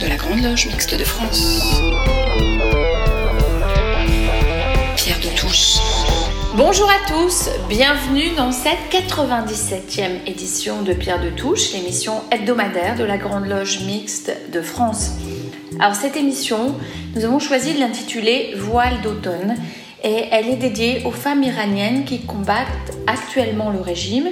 [0.00, 1.60] de la Grande Loge Mixte de France.
[4.96, 5.78] Pierre de Touche.
[6.56, 13.04] Bonjour à tous, bienvenue dans cette 97e édition de Pierre de Touche, l'émission hebdomadaire de
[13.04, 15.12] la Grande Loge Mixte de France.
[15.80, 16.76] Alors cette émission,
[17.16, 19.56] nous avons choisi de l'intituler Voile d'automne
[20.04, 24.28] et elle est dédiée aux femmes iraniennes qui combattent actuellement le régime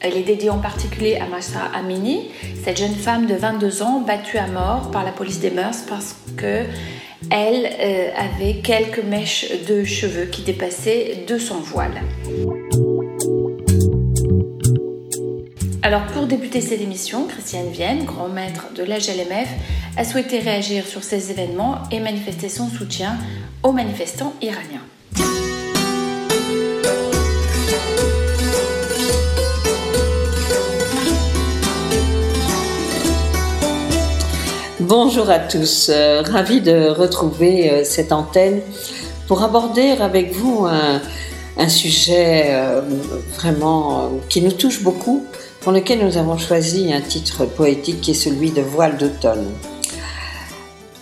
[0.00, 2.30] elle est dédiée en particulier à Massa Amini,
[2.64, 6.16] cette jeune femme de 22 ans battue à mort par la police des mœurs parce
[6.36, 6.64] que
[7.30, 12.00] elle euh, avait quelques mèches de cheveux qui dépassaient de son voile.
[15.82, 19.48] Alors pour débuter cette émission, Christiane Vienne, grand maître de l'AGLMF,
[19.96, 23.16] a souhaité réagir sur ces événements et manifester son soutien
[23.62, 25.47] aux manifestants iraniens.
[34.88, 38.62] Bonjour à tous, euh, ravi de retrouver euh, cette antenne
[39.26, 42.80] pour aborder avec vous un, sujet euh,
[43.34, 45.26] vraiment qui nous touche beaucoup,
[45.60, 49.52] pour lequel nous avons choisi un titre poétique qui est celui de Voile d'automne.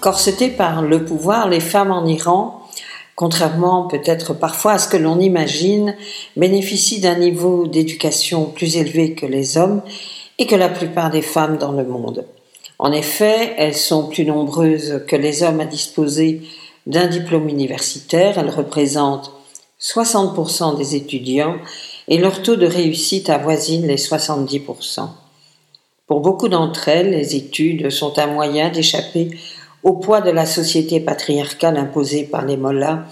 [0.00, 2.62] Corsetées par le pouvoir, les femmes en Iran,
[3.14, 5.94] contrairement peut-être parfois à ce que l'on imagine,
[6.36, 9.80] bénéficient d'un niveau d'éducation plus élevé que les hommes
[10.38, 12.24] et que la plupart des femmes dans le monde.
[12.78, 16.42] En effet, elles sont plus nombreuses que les hommes à disposer
[16.86, 18.38] d'un diplôme universitaire.
[18.38, 19.32] Elles représentent
[19.80, 21.56] 60% des étudiants
[22.08, 25.08] et leur taux de réussite avoisine les 70%.
[26.06, 29.30] Pour beaucoup d'entre elles, les études sont un moyen d'échapper
[29.82, 33.06] au poids de la société patriarcale imposée par les mollahs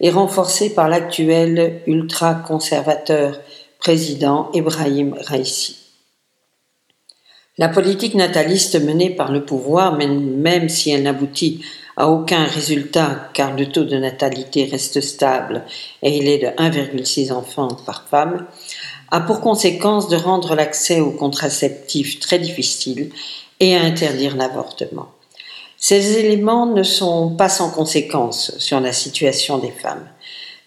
[0.00, 3.40] et renforcée par l'actuel ultra-conservateur
[3.78, 5.77] président Ibrahim Raisi.
[7.58, 11.60] La politique nataliste menée par le pouvoir, même si elle n'aboutit
[11.96, 15.64] à aucun résultat car le taux de natalité reste stable
[16.00, 18.46] et il est de 1,6 enfants par femme,
[19.10, 23.10] a pour conséquence de rendre l'accès aux contraceptifs très difficile
[23.58, 25.08] et à interdire l'avortement.
[25.76, 30.06] Ces éléments ne sont pas sans conséquences sur la situation des femmes.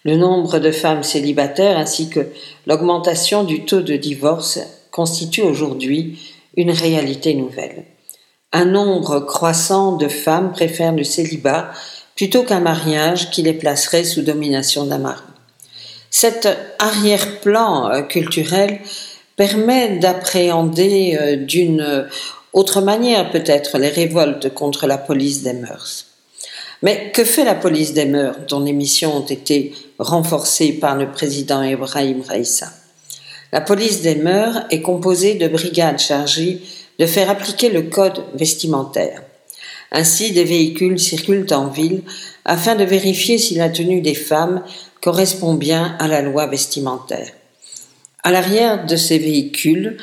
[0.04, 2.28] Le nombre de femmes célibataires ainsi que
[2.66, 4.58] l'augmentation du taux de divorce
[4.90, 6.18] constituent aujourd'hui
[6.56, 7.84] une réalité nouvelle.
[8.52, 11.70] Un nombre croissant de femmes préfèrent le célibat
[12.16, 15.22] plutôt qu'un mariage qui les placerait sous domination d'un mari.
[16.10, 16.46] Cet
[16.78, 18.80] arrière-plan euh, culturel
[19.36, 22.06] permet d'appréhender euh, d'une
[22.52, 26.06] autre manière peut-être les révoltes contre la police des mœurs.
[26.82, 31.10] Mais que fait la police des mœurs dont les missions ont été renforcées par le
[31.10, 32.68] président Ibrahim Raissa?
[33.52, 36.62] La police des mœurs est composée de brigades chargées
[36.98, 39.22] de faire appliquer le code vestimentaire.
[39.90, 42.02] Ainsi, des véhicules circulent en ville
[42.44, 44.62] afin de vérifier si la tenue des femmes
[45.02, 47.30] correspond bien à la loi vestimentaire.
[48.22, 49.98] À l'arrière de ces véhicules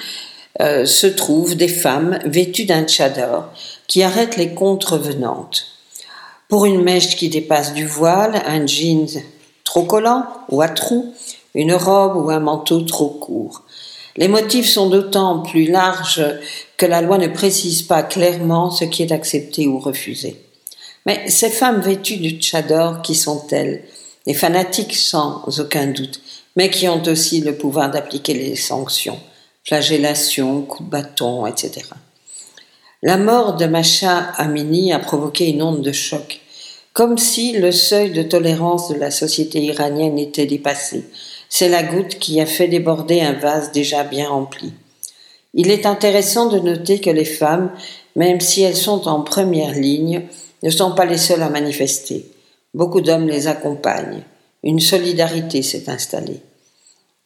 [0.61, 3.51] euh, se trouvent des femmes vêtues d'un tchador
[3.87, 5.67] qui arrêtent les contrevenantes.
[6.49, 9.23] Pour une mèche qui dépasse du voile, un jean
[9.63, 11.13] trop collant ou à trous,
[11.55, 13.63] une robe ou un manteau trop court.
[14.17, 16.25] Les motifs sont d'autant plus larges
[16.77, 20.41] que la loi ne précise pas clairement ce qui est accepté ou refusé.
[21.05, 23.83] Mais ces femmes vêtues du tchador, qui sont-elles
[24.25, 26.21] Des fanatiques sans aucun doute,
[26.55, 29.19] mais qui ont aussi le pouvoir d'appliquer les sanctions,
[29.63, 31.85] flagellation, coups de bâton, etc.
[33.01, 36.41] La mort de Macha Amini a provoqué une onde de choc,
[36.91, 41.05] comme si le seuil de tolérance de la société iranienne était dépassé,
[41.49, 44.71] c'est la goutte qui a fait déborder un vase déjà bien rempli.
[45.55, 47.71] Il est intéressant de noter que les femmes,
[48.15, 50.21] même si elles sont en première ligne,
[50.61, 52.25] ne sont pas les seules à manifester.
[52.75, 54.23] Beaucoup d'hommes les accompagnent.
[54.63, 56.41] Une solidarité s'est installée.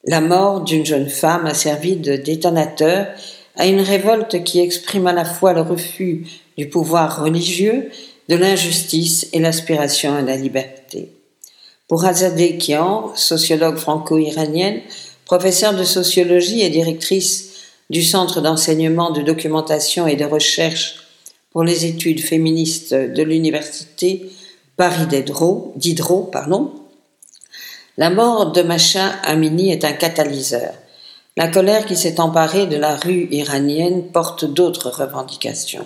[0.05, 3.07] La mort d'une jeune femme a servi de détonateur
[3.55, 6.25] à une révolte qui exprime à la fois le refus
[6.57, 7.89] du pouvoir religieux,
[8.29, 11.09] de l'injustice et l'aspiration à la liberté.
[11.93, 14.81] Pour Azadeh Kian, sociologue franco-iranienne,
[15.25, 17.51] professeure de sociologie et directrice
[17.91, 20.95] du Centre d'enseignement de documentation et de recherche
[21.51, 24.27] pour les études féministes de l'Université
[24.75, 26.31] Paris Diderot,
[27.97, 30.73] la mort de Macha Amini est un catalyseur.
[31.37, 35.85] La colère qui s'est emparée de la rue iranienne porte d'autres revendications.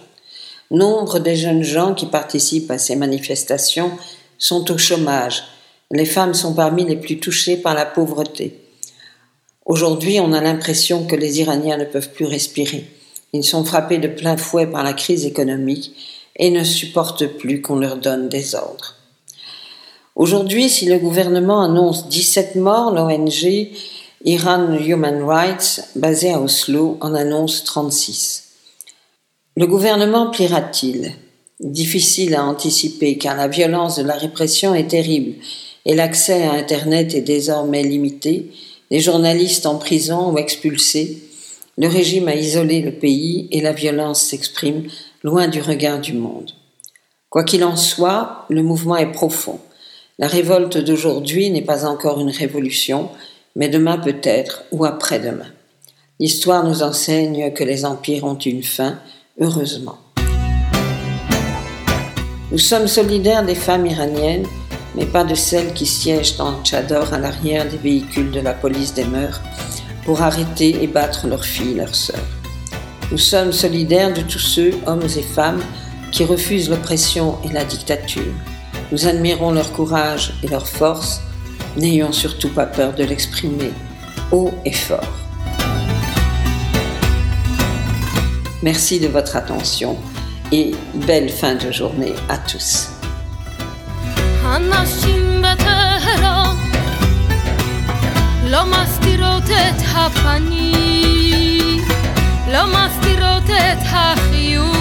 [0.71, 3.91] Nombre des jeunes gens qui participent à ces manifestations
[4.37, 5.43] sont au chômage,
[5.91, 8.59] les femmes sont parmi les plus touchées par la pauvreté.
[9.65, 12.85] Aujourd'hui, on a l'impression que les Iraniens ne peuvent plus respirer.
[13.33, 15.93] Ils sont frappés de plein fouet par la crise économique
[16.35, 18.95] et ne supportent plus qu'on leur donne des ordres.
[20.15, 23.69] Aujourd'hui, si le gouvernement annonce 17 morts, l'ONG
[24.25, 28.45] Iran Human Rights, basée à Oslo, en annonce 36.
[29.55, 31.13] Le gouvernement pliera-t-il?
[31.59, 35.35] Difficile à anticiper car la violence de la répression est terrible
[35.87, 38.51] et l'accès à Internet est désormais limité,
[38.91, 41.23] les journalistes en prison ou expulsés,
[41.77, 44.83] le régime a isolé le pays et la violence s'exprime
[45.23, 46.51] loin du regard du monde.
[47.29, 49.59] Quoi qu'il en soit, le mouvement est profond.
[50.19, 53.09] La révolte d'aujourd'hui n'est pas encore une révolution,
[53.55, 55.53] mais demain peut-être ou après-demain.
[56.19, 58.99] L'histoire nous enseigne que les empires ont une fin,
[59.39, 59.99] heureusement.
[62.51, 64.47] Nous sommes solidaires des femmes iraniennes,
[64.97, 68.95] mais pas de celles qui siègent dans Tchador à l'arrière des véhicules de la police
[68.95, 69.41] des mœurs
[70.03, 72.17] pour arrêter et battre leurs filles, leurs sœurs.
[73.11, 75.61] Nous sommes solidaires de tous ceux, hommes et femmes,
[76.11, 78.33] qui refusent l'oppression et la dictature.
[78.91, 81.21] Nous admirons leur courage et leur force,
[81.77, 83.71] n'ayons surtout pas peur de l'exprimer
[84.31, 85.13] haut et fort.
[88.63, 89.95] Merci de votre attention
[90.51, 90.71] et
[91.05, 92.96] belle fin de journée à tous.
[94.49, 96.55] הנשים בטהרן
[98.43, 101.81] לא מסתירות את הפנים,
[102.51, 104.75] לא מסתירות את החיוך,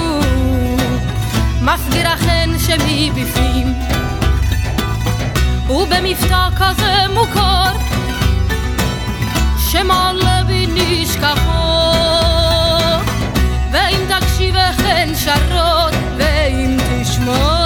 [1.61, 3.75] מסגיר החן שמבפנים.
[5.69, 7.73] ובמבטא כזה מוכר,
[9.71, 11.51] שמעלה בי נשכחו,
[13.73, 17.66] ואם תקשיב החן שרות, ואם תשמור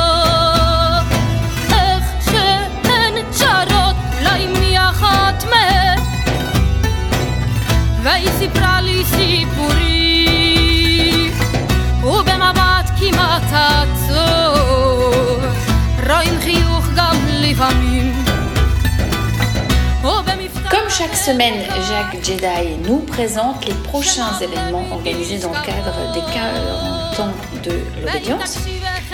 [21.00, 21.54] chaque semaine,
[21.88, 27.32] Jacques Jedi nous présente les prochains événements organisés dans le cadre des 40 ans
[27.64, 27.72] de
[28.04, 28.58] l'obédience.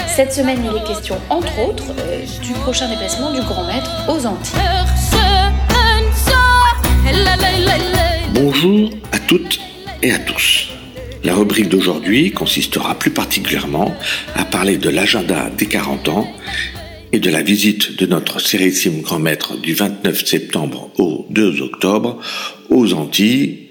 [0.09, 4.27] Cette semaine, il est question, entre autres, euh, du prochain déplacement du grand maître aux
[4.27, 4.59] Antilles.
[8.35, 9.61] Bonjour à toutes
[10.03, 10.71] et à tous.
[11.23, 13.95] La rubrique d'aujourd'hui consistera plus particulièrement
[14.35, 16.27] à parler de l'agenda des 40 ans
[17.17, 22.21] et de la visite de notre sérissime grand maître du 29 septembre au 2 octobre
[22.69, 23.71] aux Antilles.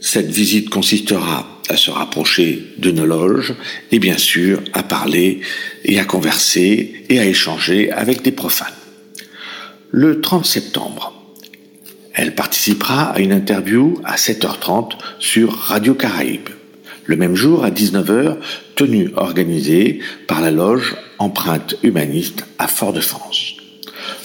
[0.00, 3.54] Cette visite consistera à se rapprocher de nos loges
[3.92, 5.40] et bien sûr à parler
[5.84, 8.74] et à converser et à échanger avec des profanes.
[9.92, 11.14] Le 30 septembre,
[12.12, 16.48] elle participera à une interview à 7h30 sur Radio Caraïbe.
[17.04, 18.38] Le même jour, à 19h,
[18.74, 23.54] tenue organisée par la loge Empreinte Humaniste à Fort-de-France.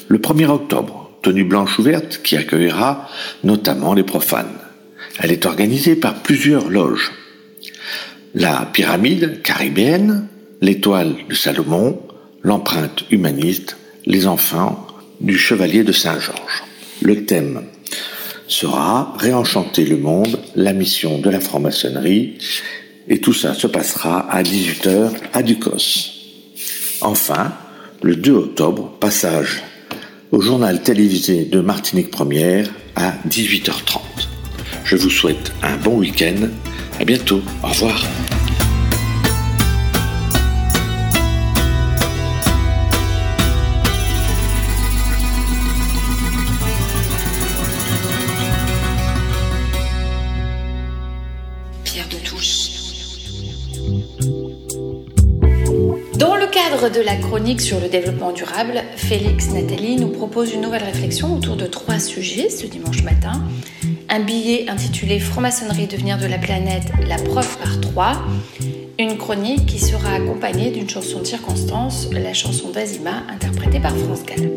[0.08, 3.08] Le 1er octobre, tenue blanche ouverte qui accueillera
[3.44, 4.58] notamment les profanes.
[5.20, 7.12] Elle est organisée par plusieurs loges.
[8.34, 10.28] La pyramide caribéenne,
[10.62, 12.00] l'étoile de Salomon,
[12.44, 14.88] l'empreinte humaniste, les enfants
[15.20, 16.64] du chevalier de Saint-Georges.
[17.02, 17.64] Le thème
[18.48, 22.38] sera Réenchanter le monde, la mission de la franc-maçonnerie,
[23.10, 26.14] et tout ça se passera à 18h à Ducos.
[27.02, 27.54] Enfin,
[28.02, 29.64] le 2 octobre, passage
[30.32, 34.00] au journal télévisé de Martinique Première à 18h30.
[34.86, 36.48] Je vous souhaite un bon week-end.
[37.00, 37.42] À bientôt.
[37.64, 38.06] Au revoir.
[56.88, 61.58] De la chronique sur le développement durable, Félix Nathalie nous propose une nouvelle réflexion autour
[61.58, 63.44] de trois sujets ce dimanche matin.
[64.08, 68.24] Un billet intitulé Franc-maçonnerie devenir de la planète, la preuve par trois.
[68.98, 74.24] Une chronique qui sera accompagnée d'une chanson de circonstance, la chanson d'Azima, interprétée par France
[74.26, 74.50] Gall.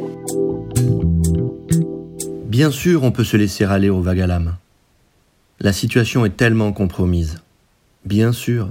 [2.46, 4.56] Bien sûr, on peut se laisser aller au vague à l'âme.
[5.58, 7.40] La situation est tellement compromise.
[8.04, 8.68] Bien sûr.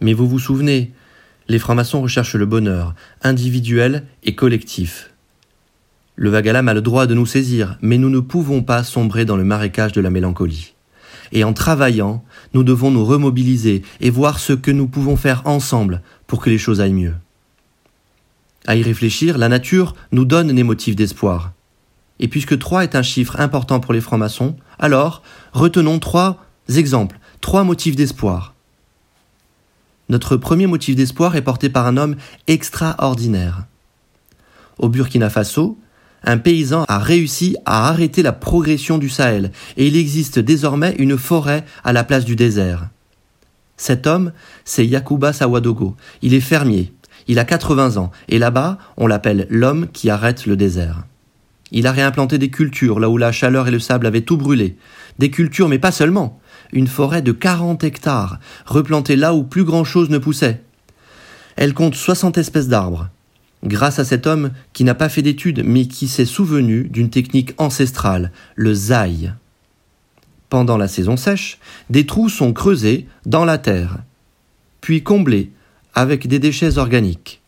[0.00, 0.90] Mais vous vous souvenez,
[1.48, 5.10] les francs-maçons recherchent le bonheur, individuel et collectif.
[6.16, 9.36] Le l'âme a le droit de nous saisir, mais nous ne pouvons pas sombrer dans
[9.36, 10.74] le marécage de la mélancolie.
[11.32, 12.22] Et en travaillant,
[12.52, 16.58] nous devons nous remobiliser et voir ce que nous pouvons faire ensemble pour que les
[16.58, 17.14] choses aillent mieux.
[18.66, 21.52] À y réfléchir, la nature nous donne des motifs d'espoir.
[22.20, 25.22] Et puisque 3 est un chiffre important pour les francs-maçons, alors
[25.52, 28.51] retenons trois exemples, trois motifs d'espoir.
[30.12, 32.16] Notre premier motif d'espoir est porté par un homme
[32.46, 33.64] extraordinaire.
[34.78, 35.78] Au Burkina Faso,
[36.22, 41.16] un paysan a réussi à arrêter la progression du Sahel et il existe désormais une
[41.16, 42.90] forêt à la place du désert.
[43.78, 44.32] Cet homme,
[44.66, 45.96] c'est Yakuba Sawadogo.
[46.20, 46.92] Il est fermier.
[47.26, 51.04] Il a 80 ans et là-bas, on l'appelle l'homme qui arrête le désert.
[51.70, 54.76] Il a réimplanté des cultures là où la chaleur et le sable avaient tout brûlé.
[55.18, 56.38] Des cultures, mais pas seulement.
[56.72, 60.62] Une forêt de 40 hectares, replantée là où plus grand chose ne poussait.
[61.56, 63.08] Elle compte 60 espèces d'arbres.
[63.64, 67.54] Grâce à cet homme qui n'a pas fait d'études mais qui s'est souvenu d'une technique
[67.58, 69.32] ancestrale, le zaï.
[70.48, 73.98] Pendant la saison sèche, des trous sont creusés dans la terre,
[74.80, 75.50] puis comblés
[75.94, 77.40] avec des déchets organiques.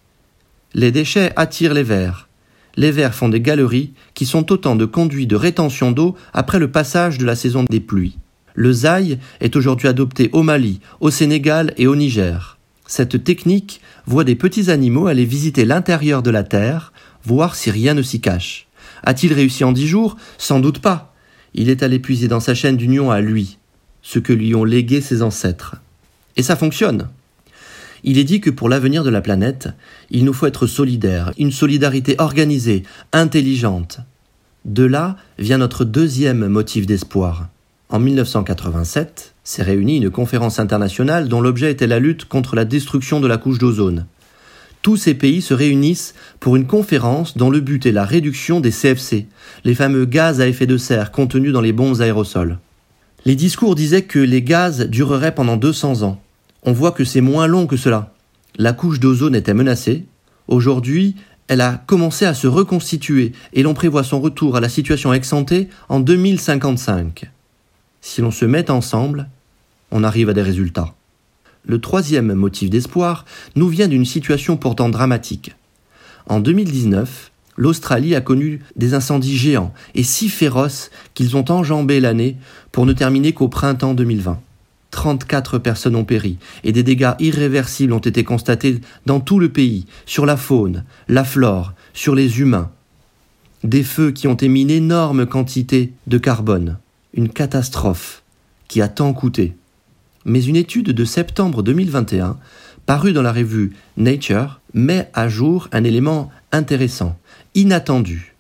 [0.75, 2.28] Les déchets attirent les vers.
[2.76, 6.71] Les vers font des galeries qui sont autant de conduits de rétention d'eau après le
[6.71, 8.19] passage de la saison des pluies.
[8.54, 12.58] Le zaï est aujourd'hui adopté au Mali, au Sénégal et au Niger.
[12.87, 16.92] Cette technique voit des petits animaux aller visiter l'intérieur de la terre,
[17.25, 18.68] voir si rien ne s'y cache.
[19.02, 20.16] A-t-il réussi en dix jours?
[20.38, 21.14] Sans doute pas.
[21.54, 23.58] Il est allé puiser dans sa chaîne d'union à lui,
[24.02, 25.76] ce que lui ont légué ses ancêtres.
[26.37, 27.08] Et ça fonctionne.
[28.02, 29.68] Il est dit que pour l'avenir de la planète,
[30.11, 32.82] il nous faut être solidaires, une solidarité organisée,
[33.12, 34.00] intelligente.
[34.64, 37.49] De là vient notre deuxième motif d'espoir.
[37.94, 43.20] En 1987, s'est réunie une conférence internationale dont l'objet était la lutte contre la destruction
[43.20, 44.06] de la couche d'ozone.
[44.82, 48.72] Tous ces pays se réunissent pour une conférence dont le but est la réduction des
[48.72, 49.28] CFC,
[49.62, 52.58] les fameux gaz à effet de serre contenus dans les bombes aérosols.
[53.26, 56.20] Les discours disaient que les gaz dureraient pendant 200 ans.
[56.64, 58.12] On voit que c'est moins long que cela.
[58.56, 60.04] La couche d'ozone était menacée.
[60.48, 61.14] Aujourd'hui,
[61.46, 65.68] elle a commencé à se reconstituer et l'on prévoit son retour à la situation exantée
[65.88, 67.30] en 2055.
[68.06, 69.30] Si l'on se met ensemble,
[69.90, 70.94] on arrive à des résultats.
[71.64, 73.25] Le troisième motif d'espoir
[73.56, 75.56] nous vient d'une situation pourtant dramatique.
[76.26, 82.37] En 2019, l'Australie a connu des incendies géants et si féroces qu'ils ont enjambé l'année
[82.73, 84.38] pour ne terminer qu'au printemps 2020.
[84.90, 89.87] 34 personnes ont péri et des dégâts irréversibles ont été constatés dans tout le pays,
[90.04, 92.70] sur la faune, la flore, sur les humains.
[93.64, 96.76] Des feux qui ont émis une énorme quantité de carbone
[97.14, 98.23] une catastrophe
[98.68, 99.56] qui a tant coûté.
[100.25, 102.37] Mais une étude de septembre 2021,
[102.87, 107.16] parue dans la revue Nature, met à jour un élément intéressant,
[107.54, 108.35] inattendu.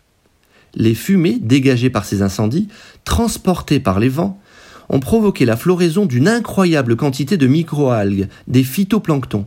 [0.74, 2.68] Les fumées dégagées par ces incendies,
[3.04, 4.40] transportées par les vents,
[4.88, 9.46] ont provoqué la floraison d'une incroyable quantité de microalgues, des phytoplanctons.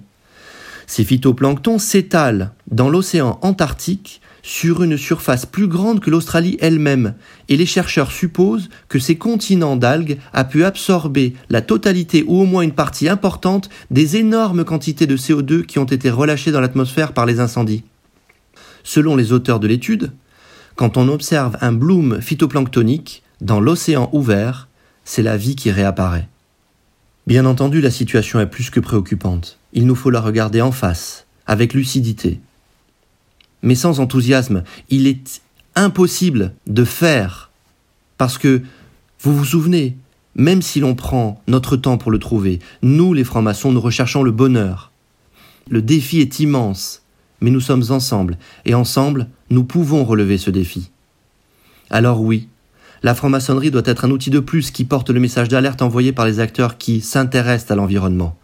[0.88, 7.16] Ces phytoplanctons s'étalent dans l'océan Antarctique sur une surface plus grande que l'Australie elle-même,
[7.50, 12.46] et les chercheurs supposent que ces continents d'algues a pu absorber la totalité ou au
[12.46, 17.12] moins une partie importante des énormes quantités de CO2 qui ont été relâchées dans l'atmosphère
[17.12, 17.84] par les incendies.
[18.86, 20.14] Selon les auteurs de l'étude,
[20.78, 24.70] quand on observe un bloom phytoplanctonique dans l'océan ouvert,
[25.04, 26.30] c'est la vie qui réapparaît.
[27.28, 29.60] Bien entendu, la situation est plus que préoccupante.
[29.74, 32.40] Il nous faut la regarder en face, avec lucidité,
[33.62, 34.64] mais sans enthousiasme.
[34.90, 35.42] Il est
[35.76, 37.52] impossible de faire.
[38.18, 38.62] Parce que,
[39.20, 39.96] vous vous souvenez,
[40.36, 44.32] même si l'on prend notre temps pour le trouver, nous, les francs-maçons, nous recherchons le
[44.32, 44.92] bonheur.
[45.70, 47.02] Le défi est immense,
[47.42, 50.92] mais nous sommes ensemble, et ensemble, nous pouvons relever ce défi.
[51.90, 52.48] Alors oui,
[53.04, 56.26] la franc-maçonnerie doit être un outil de plus qui porte le message d'alerte envoyé par
[56.26, 58.38] les acteurs qui s'intéressent à l'environnement,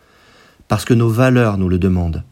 [0.68, 2.24] parce que nos valeurs nous le demandent.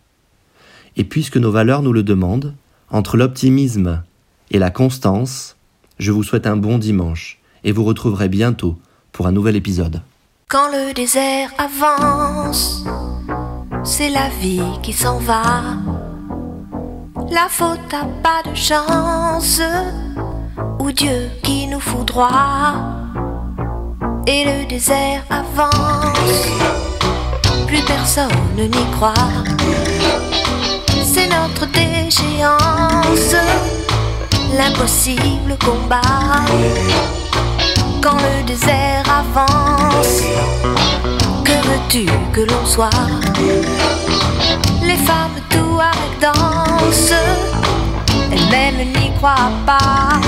[0.98, 2.54] Et puisque nos valeurs nous le demandent,
[2.92, 4.04] entre l'optimisme
[4.52, 5.56] et la constance,
[5.98, 8.78] je vous souhaite un bon dimanche et vous retrouverez bientôt
[9.12, 10.02] pour un nouvel épisode.
[10.50, 12.84] Quand le désert avance,
[13.84, 15.78] c'est la vie qui s'en va.
[17.32, 19.62] La faute a pas de chance,
[20.80, 22.74] ou Dieu qui nous fout droit.
[24.28, 26.48] Et le désert avance,
[27.68, 29.14] plus personne n'y croit
[31.14, 31.66] c'est notre
[32.12, 33.36] déchéance,
[34.58, 36.02] l'impossible combat.
[38.02, 40.22] Quand le désert avance,
[41.46, 42.90] que veux-tu que l'on soit?
[44.84, 47.14] Les femmes tout avec danse,
[48.30, 50.20] elles-mêmes n'y croient pas.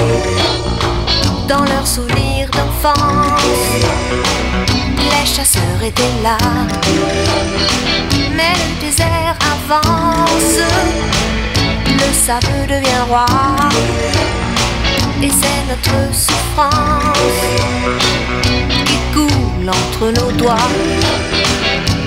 [1.49, 3.83] Dans leurs souvenirs d'enfance,
[4.97, 6.37] les chasseurs étaient là
[8.35, 10.59] mais le désert avance,
[12.05, 13.25] le sable devient roi,
[15.21, 17.41] et c'est notre souffrance
[18.85, 20.69] qui coule entre nos doigts.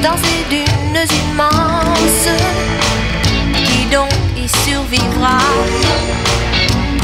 [0.03, 2.29] dans ces dunes immenses.
[3.55, 5.39] Qui donc y survivra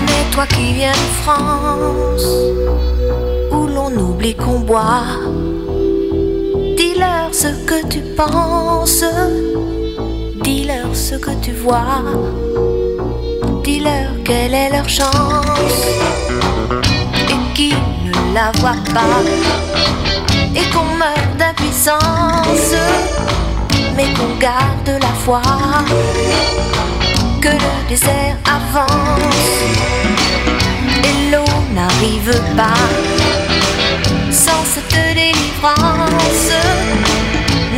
[0.06, 2.26] Mais toi qui viens de France,
[3.50, 5.04] où l'on oublie qu'on boit,
[6.76, 9.04] dis-leur ce que tu penses,
[10.94, 12.02] ce que tu vois,
[13.64, 15.86] dis-leur quelle est leur chance.
[17.30, 19.22] Et qui ne la voit pas.
[20.54, 22.74] Et qu'on meurt d'impuissance,
[23.96, 25.42] mais qu'on garde la foi,
[27.40, 29.50] que le désert avance.
[31.04, 32.82] Et l'eau n'arrive pas.
[34.30, 36.52] Sans cette délivrance.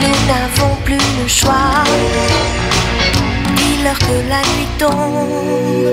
[0.01, 1.85] Nous n'avons plus le choix.
[3.85, 5.85] Dis-leur que la nuit tombe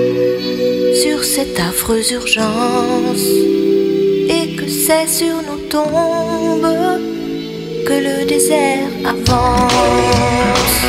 [0.94, 3.26] sur cette affreuse urgence
[4.30, 7.00] et que c'est sur nos tombes
[7.86, 10.82] que le désert avance.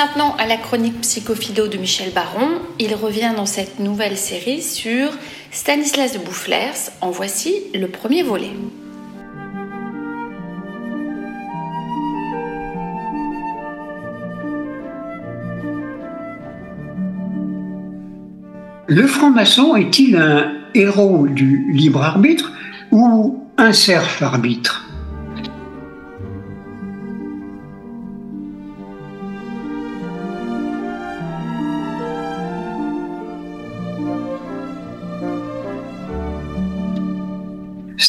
[0.00, 2.48] Maintenant à la chronique psychophilo de Michel Baron.
[2.78, 5.10] Il revient dans cette nouvelle série sur
[5.50, 6.90] Stanislas de Boufflers.
[7.02, 8.52] En voici le premier volet.
[18.86, 22.52] Le franc-maçon est-il un héros du libre arbitre
[22.90, 24.89] ou un serf arbitre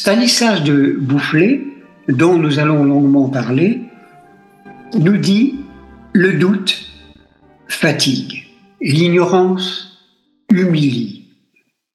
[0.02, 1.60] Stanislas de Boufflers,
[2.08, 3.82] dont nous allons longuement parler,
[4.98, 5.54] nous dit
[6.12, 6.90] le doute
[7.68, 8.48] fatigue,
[8.80, 10.02] l'ignorance
[10.50, 11.28] humilie,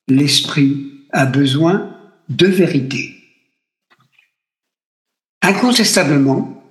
[0.08, 1.98] l'esprit a besoin
[2.30, 3.13] de vérité.
[5.41, 6.63] Incontestablement,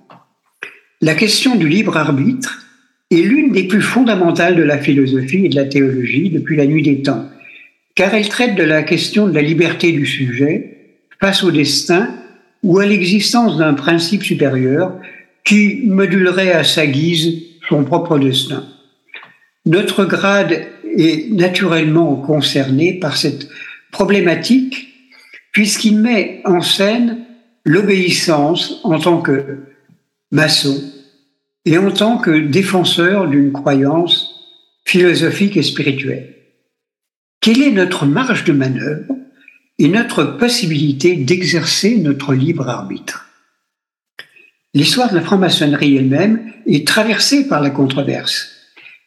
[1.01, 2.65] la question du libre arbitre
[3.11, 6.81] est l'une des plus fondamentales de la philosophie et de la théologie depuis la nuit
[6.81, 7.29] des temps,
[7.93, 10.73] car elle traite de la question de la liberté du sujet
[11.19, 12.09] face au destin
[12.63, 14.99] ou à l'existence d'un principe supérieur
[15.43, 18.65] qui modulerait à sa guise son propre destin.
[19.65, 23.47] Notre grade est naturellement concerné par cette
[23.91, 24.87] problématique
[25.51, 27.25] puisqu'il met en scène
[27.65, 29.59] l'obéissance en tant que
[30.31, 30.81] maçon
[31.65, 34.33] et en tant que défenseur d'une croyance
[34.85, 36.35] philosophique et spirituelle.
[37.41, 39.15] Quelle est notre marge de manœuvre
[39.79, 43.27] et notre possibilité d'exercer notre libre arbitre.
[44.73, 48.51] L'histoire de la franc-maçonnerie elle-même est traversée par la controverse.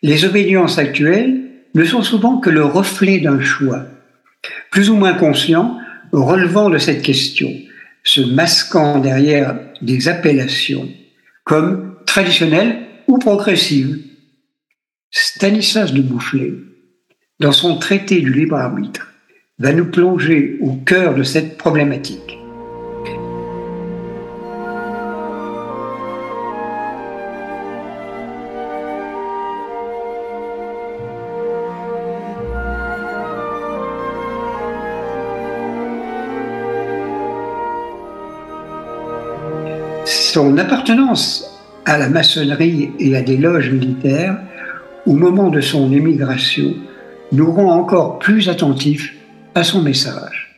[0.02, 3.84] Les obédiences actuelles ne sont souvent que le reflet d'un choix,
[4.70, 5.78] plus ou moins conscient,
[6.12, 7.52] relevant de cette question,
[8.02, 10.88] se masquant derrière des appellations
[11.44, 13.98] comme traditionnelles ou progressives.
[15.10, 16.54] Stanislas de Boufflers,
[17.40, 19.08] dans son traité du libre arbitre,
[19.60, 22.38] va nous plonger au cœur de cette problématique.
[40.06, 44.38] Son appartenance à la maçonnerie et à des loges militaires
[45.04, 46.74] au moment de son émigration
[47.32, 49.19] nous rend encore plus attentifs
[49.54, 50.48] à son message.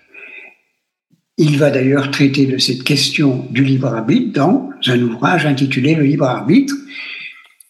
[1.39, 6.05] Il va d'ailleurs traiter de cette question du libre arbitre dans un ouvrage intitulé Le
[6.05, 6.75] libre arbitre,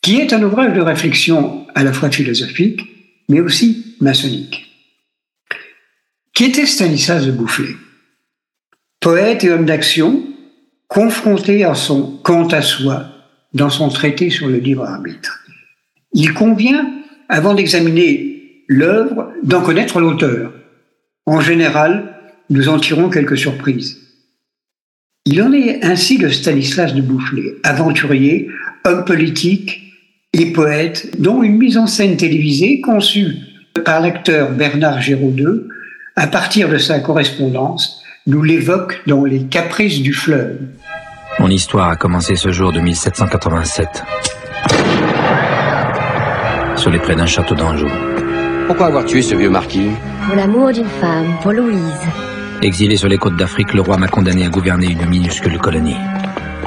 [0.00, 2.80] qui est un ouvrage de réflexion à la fois philosophique,
[3.28, 4.66] mais aussi maçonnique.
[6.34, 7.76] Qui était Stanislas de Boufflers?
[9.00, 10.24] Poète et homme d'action,
[10.88, 13.06] confronté à son quant à soi
[13.54, 15.44] dans son traité sur le libre arbitre.
[16.12, 16.90] Il convient,
[17.28, 20.52] avant d'examiner l'œuvre, d'en connaître l'auteur,
[21.26, 22.14] en général,
[22.50, 23.98] nous en tirons quelques surprises.
[25.24, 28.48] Il en est ainsi de Stanislas de Boufflers, aventurier,
[28.84, 29.80] homme politique
[30.32, 33.36] et poète, dont une mise en scène télévisée conçue
[33.84, 35.68] par l'acteur Bernard Giraudeux
[36.16, 40.58] à partir de sa correspondance nous l'évoque dans Les Caprices du fleuve.
[41.38, 44.04] Mon histoire a commencé ce jour de 1787,
[46.76, 47.88] sur les prés d'un château d'Anjou.
[48.66, 49.90] Pourquoi avoir tué ce vieux marquis?
[50.26, 51.78] Pour l'amour d'une femme, pour Louise.
[52.62, 55.96] Exilé sur les côtes d'Afrique, le roi m'a condamné à gouverner une minuscule colonie.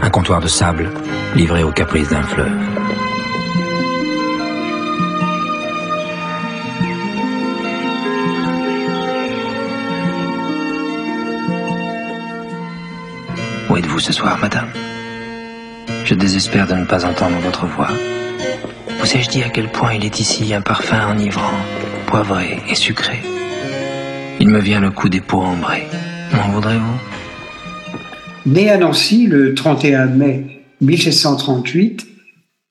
[0.02, 0.92] Un comptoir de sable,
[1.36, 2.52] livré aux caprices d'un fleuve.
[13.70, 14.68] Où êtes-vous ce soir, madame?
[16.04, 17.90] Je désespère de ne pas entendre votre voix.
[19.00, 21.58] Vous ai-je dit à quel point il est ici un parfum enivrant,
[22.06, 23.24] poivré et sucré?
[24.46, 25.88] Il me vient le coup des peaux ambrées.
[26.32, 27.00] M'en voudrez-vous?
[28.46, 32.06] Né à Nancy le 31 mai 1738,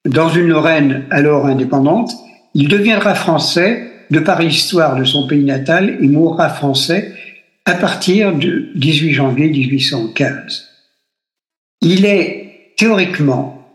[0.05, 2.13] dans une Lorraine alors indépendante,
[2.55, 7.13] il deviendra français de par l'histoire de son pays natal et mourra français
[7.65, 10.69] à partir du 18 janvier 1815.
[11.81, 13.69] Il est théoriquement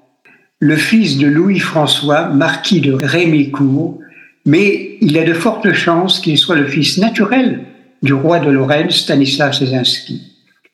[0.60, 4.00] le fils de Louis-François, marquis de Rémécourt,
[4.46, 7.66] mais il a de fortes chances qu'il soit le fils naturel
[8.02, 10.22] du roi de Lorraine, Stanislas Lesinski,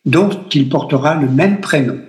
[0.06, 2.00] dont il portera le même prénom,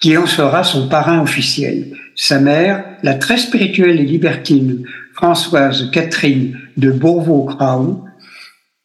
[0.00, 1.96] qui en sera son parrain officiel.
[2.14, 8.04] Sa mère, la très spirituelle et libertine Françoise Catherine de Bourvaux-Craon,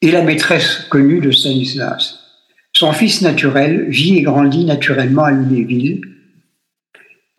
[0.02, 2.20] est la maîtresse connue de Stanislas.
[2.74, 6.02] Son fils naturel vit et grandit naturellement à Lunéville.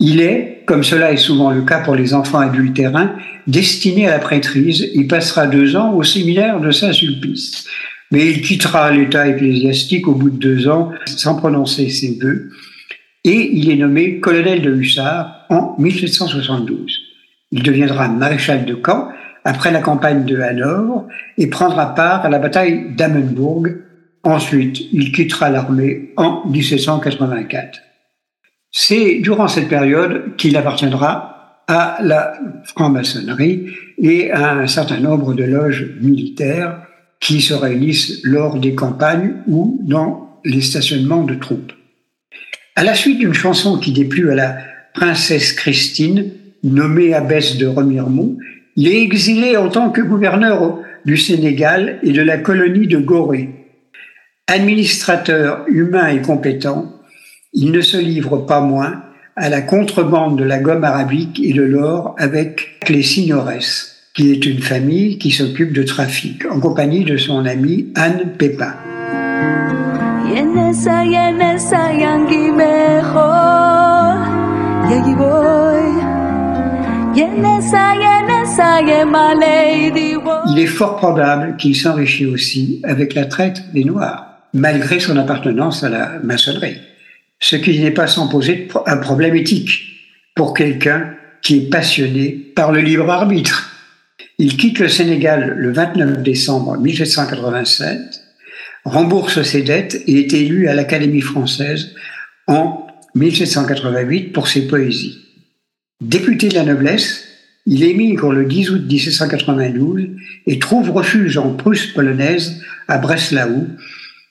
[0.01, 4.19] Il est, comme cela est souvent le cas pour les enfants adultérins, destiné à la
[4.19, 7.67] prêtrise et passera deux ans au séminaire de Saint-Sulpice.
[8.13, 12.51] Mais il quittera l'état ecclésiastique au bout de deux ans sans prononcer ses vœux
[13.25, 16.99] et il est nommé colonel de hussards en 1772.
[17.51, 19.09] Il deviendra maréchal de camp
[19.45, 21.07] après la campagne de Hanovre
[21.39, 23.67] et prendra part à la bataille d'Amenbourg
[24.25, 27.81] Ensuite, il quittera l'armée en 1784.
[28.71, 33.67] C'est durant cette période qu'il appartiendra à la franc-maçonnerie
[33.99, 36.83] et à un certain nombre de loges militaires
[37.21, 41.73] qui se réunissent lors des campagnes ou dans les stationnements de troupes.
[42.77, 44.57] À la suite d'une chanson qui déplut à la
[44.95, 46.31] princesse Christine,
[46.63, 48.37] nommée abbesse de Remiremont,
[48.77, 53.51] il est exilé en tant que gouverneur du Sénégal et de la colonie de Gorée.
[54.47, 56.98] Administrateur humain et compétent,
[57.53, 59.03] il ne se livre pas moins
[59.37, 63.53] à la contrebande de la gomme arabique et de l'or avec les Signores,
[64.15, 68.75] qui est une famille qui s'occupe de trafic, en compagnie de son amie Anne Pépin.
[80.49, 85.85] Il est fort probable qu'il s'enrichit aussi avec la traite des Noirs malgré son appartenance
[85.85, 86.88] à la maçonnerie.
[87.41, 89.89] Ce qui n'est pas sans poser un problème éthique
[90.35, 93.73] pour quelqu'un qui est passionné par le libre arbitre.
[94.39, 97.99] Il quitte le Sénégal le 29 décembre 1787,
[98.85, 101.95] rembourse ses dettes et est élu à l'Académie française
[102.47, 105.19] en 1788 pour ses poésies.
[106.01, 107.25] Député de la noblesse,
[107.67, 110.11] il émigre le 10 août 1792
[110.47, 113.67] et trouve refuge en Prusse polonaise à Breslau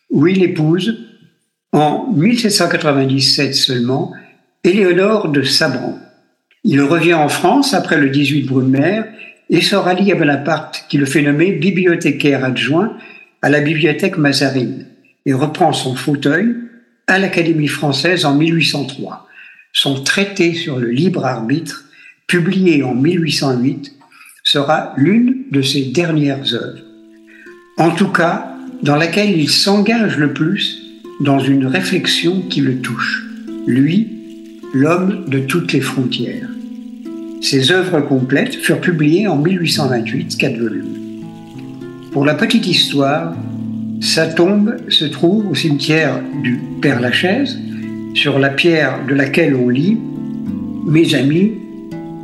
[0.09, 1.06] où il épouse,
[1.73, 4.13] en 1797 seulement,
[4.63, 5.99] Éléonore de Sabran.
[6.63, 9.05] Il revient en France après le 18 Brumaire
[9.49, 12.97] et se rallie à Bonaparte, qui le fait nommer bibliothécaire adjoint
[13.41, 14.85] à la bibliothèque Mazarine
[15.25, 16.55] et reprend son fauteuil
[17.07, 19.27] à l'Académie française en 1803.
[19.73, 21.85] Son traité sur le libre arbitre,
[22.27, 23.93] publié en 1808,
[24.43, 26.83] sera l'une de ses dernières œuvres.
[27.77, 30.86] En tout cas, dans laquelle il s'engage le plus
[31.21, 33.25] dans une réflexion qui le touche.
[33.65, 34.07] Lui,
[34.73, 36.49] l'homme de toutes les frontières.
[37.41, 41.23] Ses œuvres complètes furent publiées en 1828, quatre volumes.
[42.11, 43.35] Pour la petite histoire,
[43.99, 47.59] sa tombe se trouve au cimetière du Père Lachaise,
[48.13, 49.97] sur la pierre de laquelle on lit
[50.85, 51.53] Mes amis,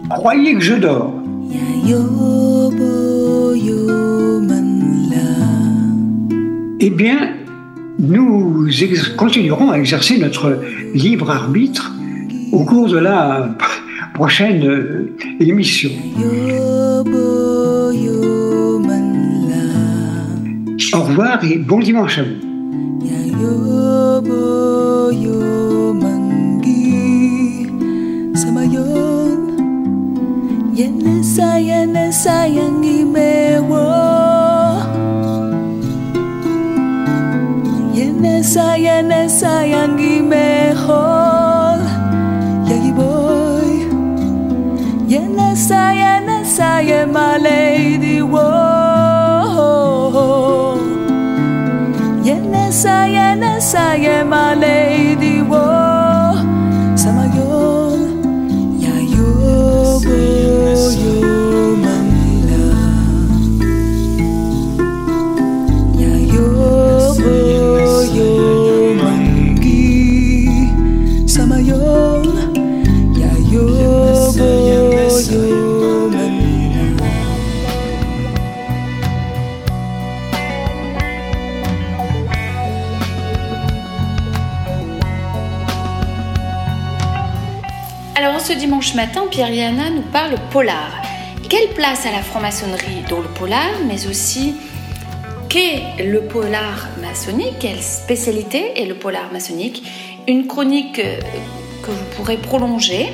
[0.10, 1.14] croyez que je dors.
[6.80, 7.30] eh bien,
[8.04, 8.68] nous
[9.18, 10.62] continuerons à exercer notre
[10.94, 11.92] libre arbitre
[12.52, 13.56] au cours de la
[14.14, 15.90] prochaine euh, émission.
[20.94, 22.54] Au revoir et bon dimanche à vous.
[38.54, 41.80] sayane sayangi mejor
[42.68, 43.74] Y ahí voy
[45.08, 48.22] Yene sayane saye my lady
[52.28, 55.33] Yene sayane saye my lady
[88.94, 91.02] dimanche matin, Pierre Yana nous parle polar.
[91.50, 94.56] Quelle place à la franc-maçonnerie dans le polar, mais aussi
[95.50, 99.84] qu'est le polar maçonnique, quelle spécialité est le polar maçonnique?
[100.28, 101.20] Une chronique euh,
[101.82, 103.10] que vous pourrez prolonger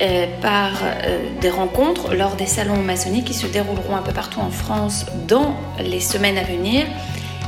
[0.00, 4.40] euh, par euh, des rencontres lors des salons maçonniques qui se dérouleront un peu partout
[4.40, 6.86] en France dans les semaines à venir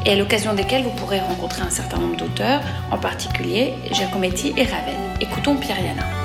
[0.07, 4.65] et à l'occasion desquelles vous pourrez rencontrer un certain nombre d'auteurs, en particulier Giacometti et
[4.65, 4.95] Ravel.
[5.21, 6.24] Écoutons Pierre Yana.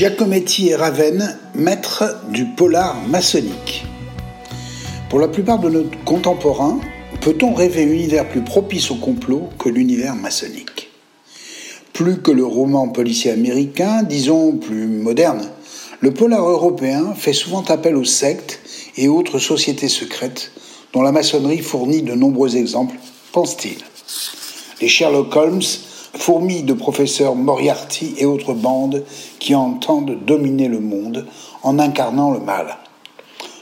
[0.00, 3.84] Giacometti et Raven, maîtres du polar maçonnique.
[5.10, 6.80] Pour la plupart de nos contemporains,
[7.20, 10.88] peut-on rêver un univers plus propice au complot que l'univers maçonnique?
[11.92, 15.46] Plus que le roman policier américain, disons plus moderne,
[16.00, 18.60] le polar européen fait souvent appel aux sectes
[18.96, 20.52] et autres sociétés secrètes
[20.94, 22.96] dont la maçonnerie fournit de nombreux exemples,
[23.32, 23.76] pense-t-il.
[24.80, 25.60] Les Sherlock Holmes
[26.16, 29.04] fourmillent de professeurs Moriarty et autres bandes
[29.38, 31.26] qui entendent dominer le monde
[31.62, 32.76] en incarnant le mal.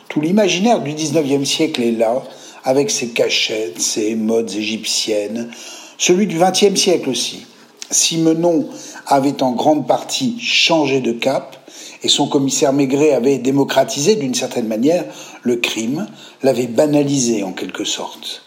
[0.08, 2.22] Tout l'imaginaire du XIXe siècle est là,
[2.64, 5.50] avec ses cachettes, ses modes égyptiennes,
[5.98, 7.46] celui du XXe siècle aussi.
[7.90, 8.68] Simenon
[9.06, 11.56] avait en grande partie changé de cap
[12.02, 15.04] et son commissaire Maigret avait démocratisé d'une certaine manière
[15.42, 16.06] le crime,
[16.42, 18.42] l'avait banalisé en quelque sorte.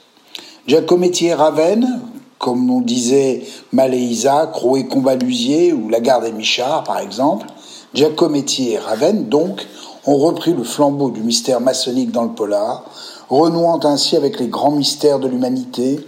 [0.68, 2.02] Giacometti et Ravenne,
[2.42, 7.46] comme on disait Maléisa, Croé Combalusier ou Lagarde et Michard par exemple,
[7.94, 9.66] Giacometti et Ravenne donc
[10.08, 12.84] ont repris le flambeau du mystère maçonnique dans le polar,
[13.30, 16.00] renouant ainsi avec les grands mystères de l'humanité,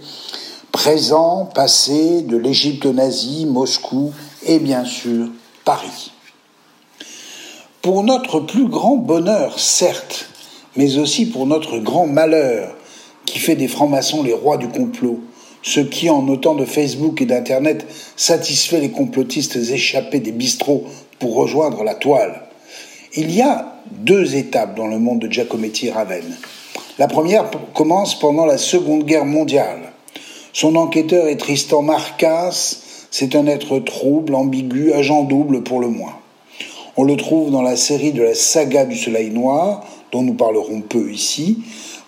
[0.72, 4.12] présent, passé, de l'Égypte nazie, Moscou
[4.44, 5.28] et bien sûr
[5.64, 6.10] Paris.
[7.80, 10.26] Pour notre plus grand bonheur, certes,
[10.74, 12.74] mais aussi pour notre grand malheur,
[13.24, 15.20] qui fait des francs-maçons les rois du complot,
[15.64, 20.84] ce qui, en autant de Facebook et d'Internet, satisfait les complotistes échappés des bistrots
[21.18, 22.42] pour rejoindre la toile.
[23.16, 26.36] Il y a deux étapes dans le monde de Giacometti et Ravenne.
[26.98, 29.92] La première commence pendant la Seconde Guerre mondiale.
[30.52, 32.76] Son enquêteur est Tristan Marcas,
[33.10, 36.18] c'est un être trouble, ambigu, agent double pour le moins.
[36.98, 40.82] On le trouve dans la série de la saga du Soleil Noir, dont nous parlerons
[40.82, 41.58] peu ici,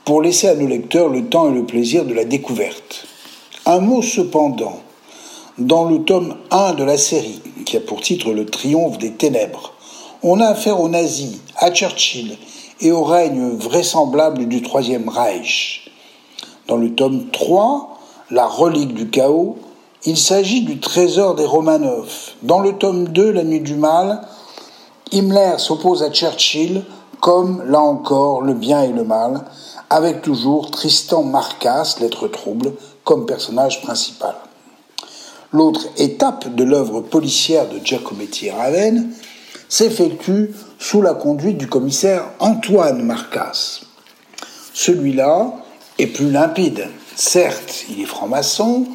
[0.04, 3.06] pour laisser à nos lecteurs le temps et le plaisir de la découverte.
[3.68, 4.78] Un mot cependant,
[5.58, 9.72] dans le tome 1 de la série, qui a pour titre Le triomphe des ténèbres,
[10.22, 12.38] on a affaire aux nazis, à Churchill
[12.80, 15.90] et au règne vraisemblable du Troisième Reich.
[16.68, 17.98] Dans le tome 3,
[18.30, 19.56] La relique du chaos,
[20.04, 22.08] il s'agit du trésor des Romanov.
[22.44, 24.28] Dans le tome 2, La nuit du mal,
[25.10, 26.84] Himmler s'oppose à Churchill
[27.18, 29.40] comme, là encore, le bien et le mal,
[29.90, 32.72] avec toujours Tristan Marcas, l'être trouble,
[33.06, 34.34] comme personnage principal.
[35.52, 39.10] L'autre étape de l'œuvre policière de Giacometti et Raven
[39.68, 43.82] s'effectue sous la conduite du commissaire Antoine Marcas.
[44.74, 45.52] Celui-là
[46.00, 46.88] est plus limpide.
[47.14, 48.86] Certes, il est franc-maçon,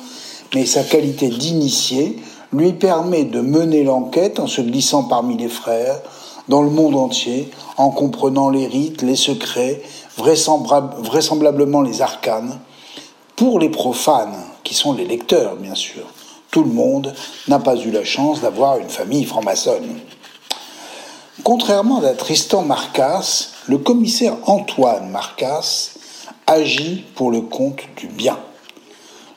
[0.54, 2.18] mais sa qualité d'initié
[2.52, 6.02] lui permet de mener l'enquête en se glissant parmi les frères,
[6.50, 9.82] dans le monde entier, en comprenant les rites, les secrets,
[10.18, 12.60] vraisemblablement les arcanes,
[13.42, 16.04] pour les profanes, qui sont les lecteurs, bien sûr.
[16.52, 17.12] Tout le monde
[17.48, 19.98] n'a pas eu la chance d'avoir une famille franc-maçonne.
[21.44, 25.90] Contrairement à Tristan Marcas, le commissaire Antoine Marcas
[26.46, 28.38] agit pour le compte du bien.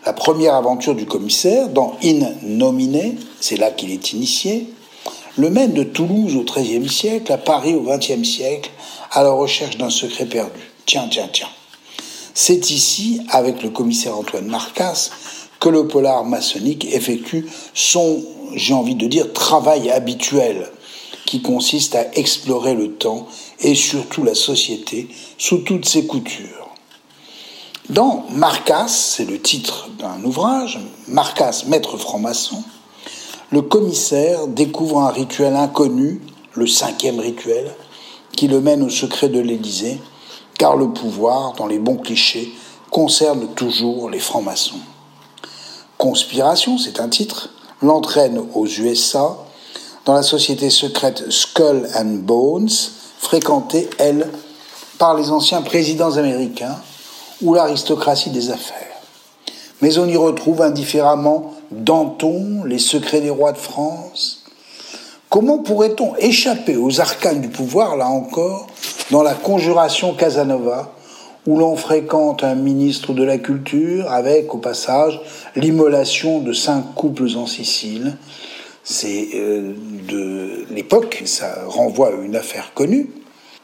[0.04, 4.68] La première aventure du commissaire, dans In Nomine, c'est là qu'il est initié,
[5.38, 8.70] le mène de Toulouse au XIIIe siècle à Paris au XXe siècle
[9.12, 10.60] à la recherche d'un secret perdu.
[10.84, 11.48] Tiens, tiens, tiens.
[12.34, 15.10] C'est ici, avec le commissaire Antoine Marcas,
[15.60, 18.22] que le polar maçonnique effectue son,
[18.54, 20.68] j'ai envie de dire, travail habituel,
[21.26, 23.28] qui consiste à explorer le temps
[23.60, 26.68] et surtout la société sous toutes ses coutures.
[27.88, 32.62] Dans Marcas, c'est le titre d'un ouvrage, Marcas, maître franc-maçon,
[33.50, 36.20] le commissaire découvre un rituel inconnu,
[36.54, 37.72] le cinquième rituel,
[38.32, 39.98] qui le mène au secret de l'Élysée,
[40.58, 42.52] car le pouvoir, dans les bons clichés,
[42.90, 44.80] concerne toujours les francs-maçons.
[45.98, 47.50] Conspiration, c'est un titre,
[47.82, 49.36] l'entraîne aux USA,
[50.04, 52.68] dans la société secrète Skull and Bones,
[53.18, 54.30] fréquentée, elle,
[54.98, 56.76] par les anciens présidents américains
[57.42, 58.78] ou l'aristocratie des affaires.
[59.80, 64.43] Mais on y retrouve indifféremment Danton, les secrets des rois de France.
[65.34, 68.68] Comment pourrait-on échapper aux arcanes du pouvoir, là encore,
[69.10, 70.94] dans la conjuration Casanova,
[71.44, 75.20] où l'on fréquente un ministre de la Culture avec, au passage,
[75.56, 78.16] l'immolation de cinq couples en Sicile?
[78.84, 79.74] C'est euh,
[80.08, 83.10] de l'époque, ça renvoie à une affaire connue,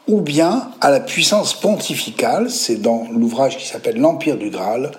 [0.09, 4.91] ou bien à la puissance pontificale, c'est dans l'ouvrage qui s'appelle L'Empire du Graal,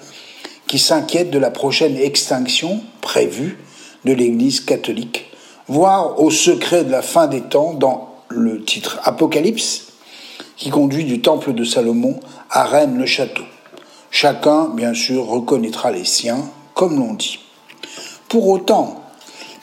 [0.67, 3.59] qui s'inquiète de la prochaine extinction prévue
[4.07, 5.32] de l'Église catholique,
[5.69, 9.93] voire au secret de la fin des temps dans le titre Apocalypse,
[10.57, 12.21] qui conduit du temple de Salomon
[12.51, 13.45] à Rennes le château.
[14.11, 16.45] Chacun, bien sûr, reconnaîtra les siens,
[16.75, 17.39] comme l'on dit.
[18.29, 19.03] Pour autant,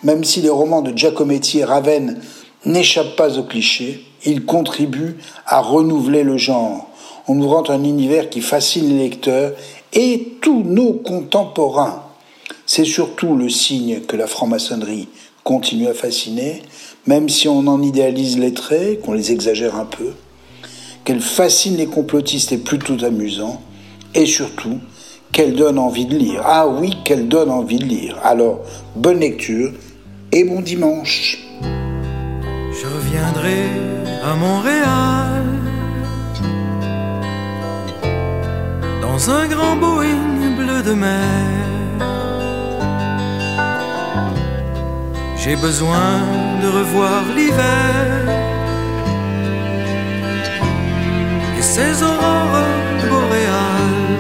[0.04, 2.22] même si les romans de Giacometti et Ravenne
[2.66, 6.88] n'échappent pas aux clichés, ils contribuent à renouveler le genre,
[7.28, 9.54] en ouvrant un univers qui fascine les lecteurs
[9.94, 12.04] et tous nos contemporains.
[12.66, 15.08] C'est surtout le signe que la franc-maçonnerie
[15.44, 16.62] continue à fasciner,
[17.08, 20.12] même si on en idéalise les traits, qu'on les exagère un peu,
[21.06, 23.62] qu'elle fascine les complotistes est plutôt amusant,
[24.16, 24.80] et surtout
[25.32, 26.42] qu'elle donne envie de lire.
[26.46, 28.18] Ah oui, qu'elle donne envie de lire.
[28.24, 28.62] Alors,
[28.96, 29.72] bonne lecture
[30.32, 31.40] et bon dimanche.
[31.62, 33.64] Je reviendrai
[34.24, 35.46] à Montréal
[39.02, 41.69] dans un grand Boeing bleu de mer.
[45.50, 46.12] J'ai besoin
[46.62, 48.06] de revoir l'hiver.
[51.58, 52.68] Et ses aurores
[53.10, 54.20] boréales.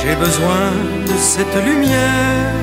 [0.00, 0.64] J'ai besoin
[1.10, 2.54] de cette lumière.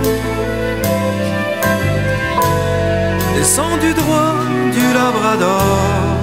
[3.36, 4.38] Descendue droit
[4.78, 6.18] du Labrador.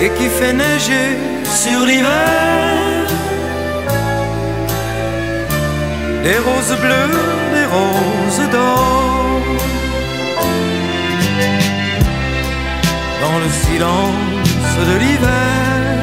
[0.00, 2.69] Et qui fait neiger sur l'hiver
[6.22, 7.18] des roses bleues,
[7.56, 9.40] des roses d'or.
[13.22, 16.02] Dans le silence de l'hiver,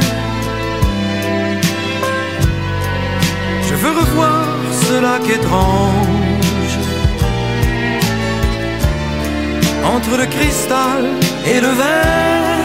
[3.70, 4.46] je veux revoir
[4.88, 6.18] ce lac étrange
[9.96, 11.04] entre le cristal
[11.46, 12.58] et le verre.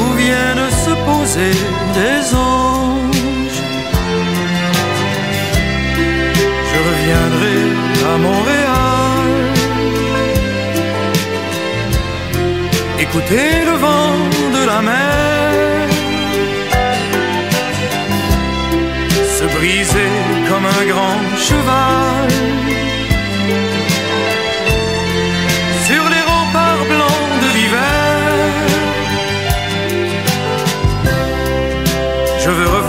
[0.00, 1.54] Où viennent se poser
[1.94, 2.81] des anges.
[7.02, 7.60] Reviendrai
[8.12, 9.28] à Montréal.
[13.00, 14.14] Écouter le vent
[14.56, 15.88] de la mer.
[19.36, 20.12] Se briser
[20.48, 22.28] comme un grand cheval.
[25.88, 28.12] Sur les remparts blancs de l'hiver.
[32.44, 32.81] Je veux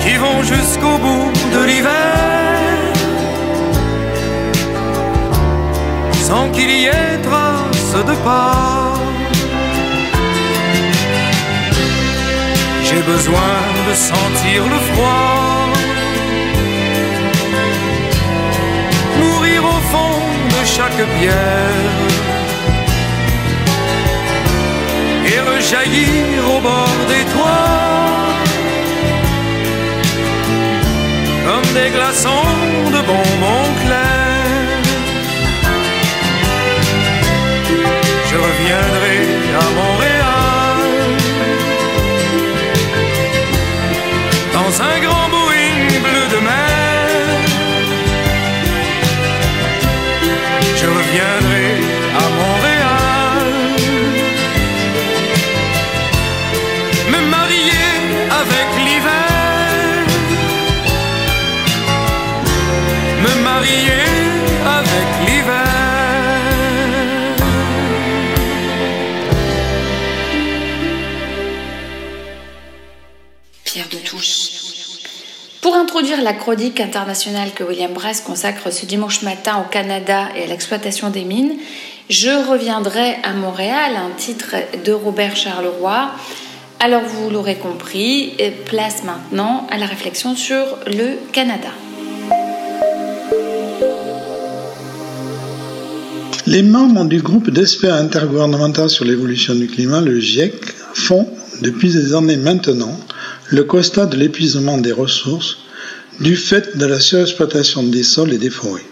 [0.00, 2.14] qui vont jusqu'au bout de l'hiver,
[6.22, 8.94] sans qu'il y ait trace de pas.
[12.84, 13.54] J'ai besoin
[13.88, 15.42] de sentir le froid.
[19.18, 20.18] mourir au fond
[20.54, 22.11] de chaque pierre
[25.62, 28.42] et rejaillir au bord des toits.
[31.46, 32.48] Comme des glaçons
[32.86, 33.72] de bonbons
[75.92, 80.46] introduire la chronique internationale que William Brass consacre ce dimanche matin au Canada et à
[80.46, 81.52] l'exploitation des mines,
[82.08, 84.54] je reviendrai à Montréal, un titre
[84.86, 86.12] de Robert Charleroi.
[86.80, 88.32] Alors vous l'aurez compris,
[88.64, 91.68] place maintenant à la réflexion sur le Canada.
[96.46, 100.54] Les membres du groupe d'experts intergouvernemental sur l'évolution du climat, le GIEC,
[100.94, 101.28] font,
[101.60, 102.98] depuis des années maintenant,
[103.50, 105.58] le constat de l'épuisement des ressources
[106.20, 108.84] du fait de la surexploitation des sols et des forêts.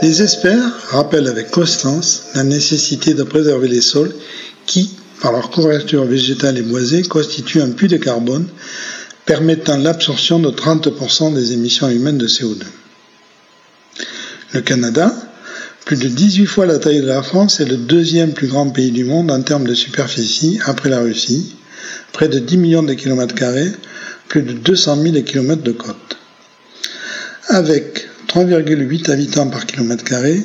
[0.00, 4.14] Les experts rappellent avec constance la nécessité de préserver les sols
[4.64, 4.90] qui,
[5.20, 8.46] par leur couverture végétale et boisée, constituent un puits de carbone
[9.26, 12.62] permettant l'absorption de 30% des émissions humaines de CO2.
[14.54, 15.12] Le Canada,
[15.84, 18.92] plus de 18 fois la taille de la France, est le deuxième plus grand pays
[18.92, 21.56] du monde en termes de superficie après la Russie,
[22.12, 23.72] près de 10 millions de kilomètres carrés,
[24.28, 26.18] plus de 200 000 kilomètres de côte.
[27.48, 30.42] Avec 3,8 habitants par kilomètre carré,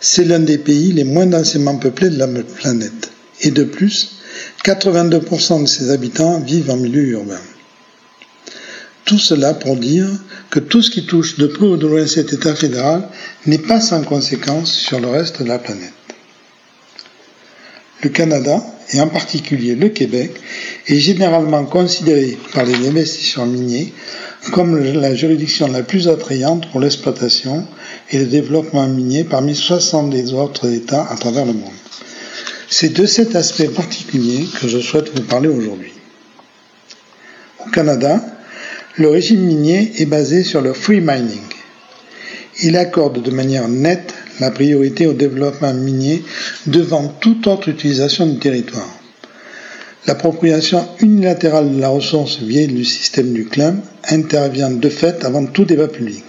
[0.00, 3.10] c'est l'un des pays les moins densément peuplés de la planète.
[3.40, 4.16] Et de plus,
[4.64, 7.40] 82% de ses habitants vivent en milieu urbain.
[9.04, 10.08] Tout cela pour dire
[10.50, 13.08] que tout ce qui touche de près ou de loin cet État fédéral
[13.46, 15.92] n'est pas sans conséquence sur le reste de la planète.
[18.02, 18.62] Le Canada,
[18.92, 20.32] et en particulier le Québec,
[20.86, 23.92] est généralement considéré par les investisseurs miniers
[24.52, 27.66] comme la juridiction la plus attrayante pour l'exploitation
[28.10, 31.72] et le développement minier parmi 70 autres États à travers le monde.
[32.68, 35.92] C'est de cet aspect particulier que je souhaite vous parler aujourd'hui.
[37.64, 38.20] Au Canada,
[38.96, 41.40] le régime minier est basé sur le free mining.
[42.62, 46.22] Il accorde de manière nette la priorité au développement minier
[46.66, 48.88] devant toute autre utilisation du territoire.
[50.06, 53.80] L'appropriation unilatérale de la ressource via le système du CLAM
[54.10, 56.24] intervient de fait avant tout débat public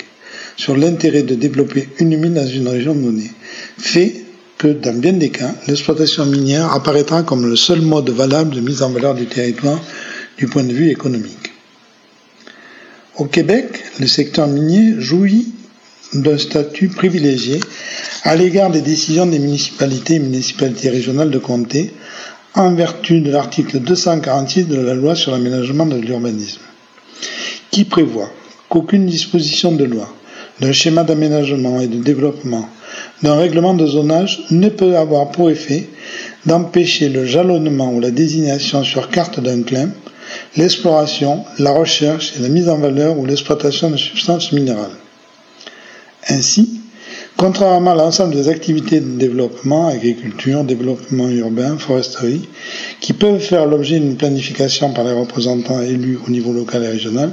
[0.55, 3.31] sur l'intérêt de développer une mine dans une région donnée,
[3.77, 4.23] fait
[4.57, 8.81] que dans bien des cas, l'exploitation minière apparaîtra comme le seul mode valable de mise
[8.81, 9.81] en valeur du territoire
[10.37, 11.51] du point de vue économique.
[13.17, 15.53] Au Québec, le secteur minier jouit
[16.21, 17.59] d'un statut privilégié
[18.23, 21.91] à l'égard des décisions des municipalités et municipalités régionales de comté
[22.55, 26.61] en vertu de l'article 246 de la loi sur l'aménagement de l'urbanisme,
[27.71, 28.31] qui prévoit
[28.69, 30.13] qu'aucune disposition de loi,
[30.61, 32.69] d'un schéma d'aménagement et de développement,
[33.23, 35.89] d'un règlement de zonage ne peut avoir pour effet
[36.45, 39.89] d'empêcher le jalonnement ou la désignation sur carte d'un claim
[40.55, 44.97] l'exploration, la recherche et la mise en valeur ou l'exploitation de substances minérales.
[46.27, 46.81] Ainsi,
[47.37, 52.47] contrairement à l'ensemble des activités de développement, agriculture, développement urbain, foresterie,
[52.99, 57.31] qui peuvent faire l'objet d'une planification par les représentants élus au niveau local et régional,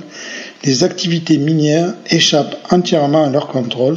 [0.64, 3.96] les activités minières échappent entièrement à leur contrôle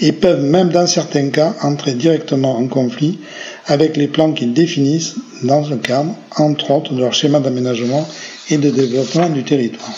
[0.00, 3.18] et peuvent même dans certains cas entrer directement en conflit
[3.66, 8.08] avec les plans qu'ils définissent dans le cadre, entre autres, de leur schéma d'aménagement
[8.48, 9.92] et de développement du territoire.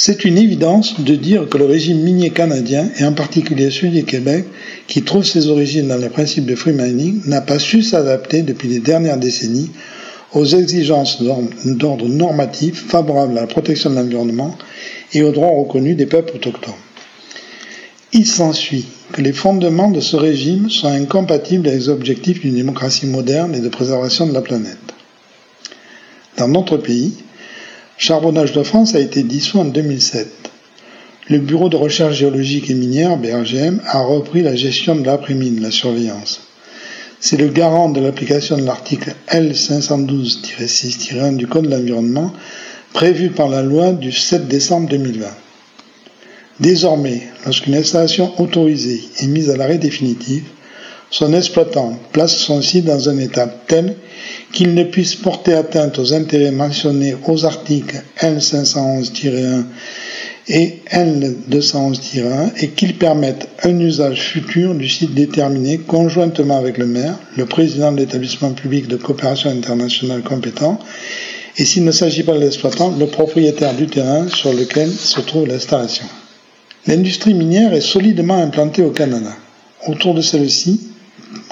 [0.00, 4.04] C'est une évidence de dire que le régime minier canadien, et en particulier celui du
[4.04, 4.44] Québec,
[4.86, 8.68] qui trouve ses origines dans les principes de free mining, n'a pas su s'adapter depuis
[8.68, 9.72] les dernières décennies
[10.34, 11.20] aux exigences
[11.64, 14.56] d'ordre normatif favorables à la protection de l'environnement
[15.14, 16.74] et aux droits reconnus des peuples autochtones.
[18.12, 23.06] Il s'ensuit que les fondements de ce régime sont incompatibles avec les objectifs d'une démocratie
[23.06, 24.78] moderne et de préservation de la planète.
[26.36, 27.14] Dans notre pays,
[28.00, 30.28] Charbonnage de France a été dissous en 2007.
[31.30, 35.72] Le Bureau de recherche géologique et minière, BRGM, a repris la gestion de l'après-mine, la
[35.72, 36.42] surveillance.
[37.18, 42.32] C'est le garant de l'application de l'article L512-6-1 du Code de l'environnement
[42.92, 45.26] prévu par la loi du 7 décembre 2020.
[46.60, 50.44] Désormais, lorsqu'une installation autorisée est mise à l'arrêt définitif,
[51.10, 53.96] son exploitant place son site dans un état tel
[54.52, 59.64] qu'il ne puisse porter atteinte aux intérêts mentionnés aux articles L511-1
[60.48, 67.18] et L211-1 et qu'il permette un usage futur du site déterminé conjointement avec le maire,
[67.36, 70.78] le président de l'établissement public de coopération internationale compétent
[71.58, 75.48] et s'il ne s'agit pas de l'exploitant, le propriétaire du terrain sur lequel se trouve
[75.48, 76.06] l'installation.
[76.86, 79.32] L'industrie minière est solidement implantée au Canada.
[79.88, 80.87] Autour de celle-ci,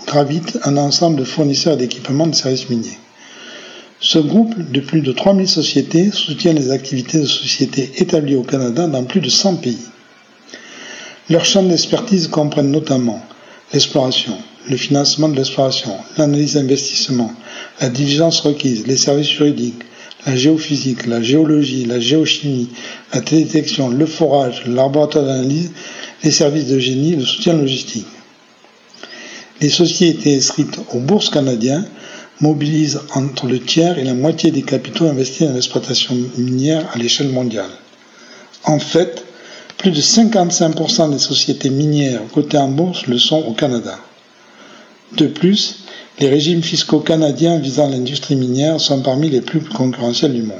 [0.06, 2.98] gravite un ensemble de fournisseurs d'équipements de services miniers.
[4.00, 8.86] Ce groupe de plus de 3000 sociétés soutient les activités de sociétés établies au Canada
[8.86, 9.78] dans plus de 100 pays.
[11.28, 13.20] Leurs champs d'expertise comprennent notamment
[13.72, 14.36] l'exploration,
[14.68, 17.32] le financement de l'exploration, l'analyse d'investissement,
[17.80, 19.82] la diligence requise, les services juridiques,
[20.24, 22.68] la géophysique, la géologie, la géochimie,
[23.12, 25.72] la télédétection, le forage, le laboratoire d'analyse,
[26.22, 28.06] les services de génie, le soutien logistique.
[29.60, 31.88] Les sociétés inscrites aux bourses canadiennes
[32.40, 37.30] mobilisent entre le tiers et la moitié des capitaux investis dans l'exploitation minière à l'échelle
[37.30, 37.70] mondiale.
[38.64, 39.24] En fait,
[39.78, 43.98] plus de 55% des sociétés minières cotées en bourse le sont au Canada.
[45.16, 45.84] De plus,
[46.18, 50.56] les régimes fiscaux canadiens visant l'industrie minière sont parmi les plus concurrentiels du monde.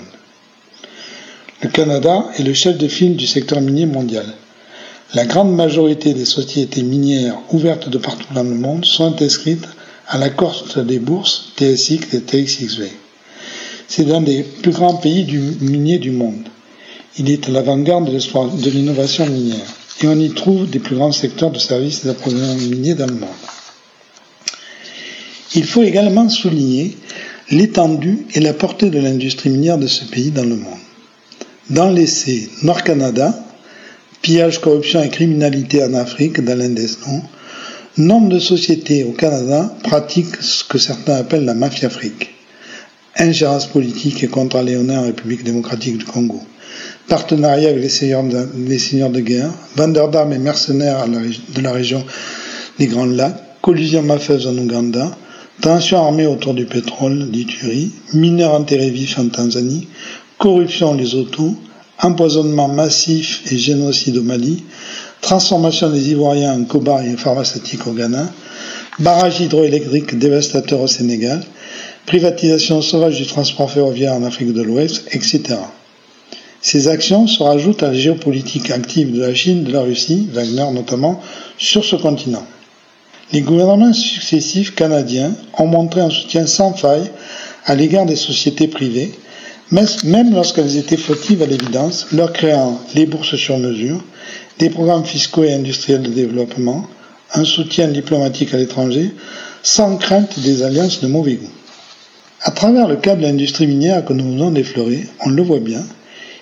[1.63, 4.27] Le Canada est le chef de file du secteur minier mondial.
[5.15, 9.67] La grande majorité des sociétés minières ouvertes de partout dans le monde sont inscrites
[10.09, 12.91] à la course des bourses TSX et TXXV.
[13.87, 16.49] C'est l'un des plus grands pays du minier du monde.
[17.19, 21.53] Il est à l'avant-garde de l'innovation minière et on y trouve des plus grands secteurs
[21.53, 23.29] de services d'approvisionnement minier dans le monde.
[25.55, 26.97] Il faut également souligner
[27.51, 30.81] l'étendue et la portée de l'industrie minière de ce pays dans le monde.
[31.71, 33.46] Dans l'essai Nord-Canada,
[34.23, 37.23] pillage, corruption et criminalité en Afrique d'Alain Desnon,
[37.97, 42.31] nombre de sociétés au Canada pratiquent ce que certains appellent la mafia afrique.
[43.19, 46.41] Ingérence politique et contrat léonins en République démocratique du Congo.
[47.09, 51.73] Partenariat avec les seigneurs de, les seigneurs de guerre, vendeurs d'armes et mercenaires de la
[51.73, 52.05] région
[52.79, 55.17] des Grands Lacs, collusion mafieuse en Ouganda,
[55.63, 59.89] tension armée autour du pétrole d'Ituri, mineurs enterrés vifs en Tanzanie,
[60.39, 61.55] corruption les autos,
[62.03, 64.65] empoisonnement massif et génocide au Mali,
[65.21, 68.31] transformation des Ivoiriens en cobayes pharmaceutiques au Ghana,
[68.99, 71.43] barrage hydroélectrique dévastateur au Sénégal,
[72.07, 75.57] privatisation sauvage du transport ferroviaire en Afrique de l'Ouest, etc.
[76.63, 80.67] Ces actions se rajoutent à la géopolitique active de la Chine, de la Russie, Wagner
[80.73, 81.21] notamment,
[81.59, 82.45] sur ce continent.
[83.33, 87.11] Les gouvernements successifs canadiens ont montré un soutien sans faille
[87.65, 89.13] à l'égard des sociétés privées,
[89.71, 94.03] même lorsqu'elles étaient fautives à l'évidence, leur créant les bourses sur mesure,
[94.59, 96.87] des programmes fiscaux et industriels de développement,
[97.35, 99.11] un soutien diplomatique à l'étranger,
[99.63, 101.51] sans crainte des alliances de mauvais goût.
[102.43, 105.83] À travers le cas de l'industrie minière que nous venons d'effleurer, on le voit bien,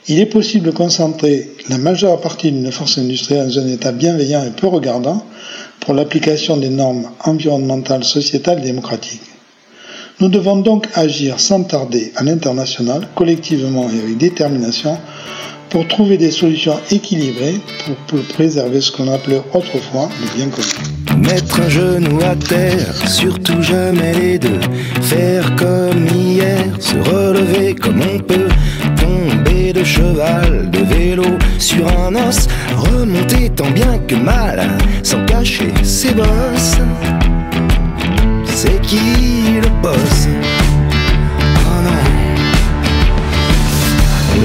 [0.06, 4.44] il est possible de concentrer la majeure partie d'une force industrielle dans un État bienveillant
[4.44, 5.24] et peu regardant
[5.80, 9.22] pour l'application des normes environnementales, sociétales et démocratiques.
[10.20, 14.96] Nous devons donc agir sans tarder à l'international, collectivement et avec détermination,
[15.70, 17.60] pour trouver des solutions équilibrées
[18.06, 21.20] pour, préserver ce qu'on appelait autrefois le bien commun.
[21.20, 24.60] Mettre un genou à terre, surtout jamais les deux.
[25.02, 28.48] Faire comme hier, se relever comme on peut.
[28.96, 31.26] Tomber de cheval, de vélo,
[31.58, 32.46] sur un os.
[32.76, 36.78] Remonter tant bien que mal, sans cacher ses bosses.
[38.66, 40.26] C'est qui le boss?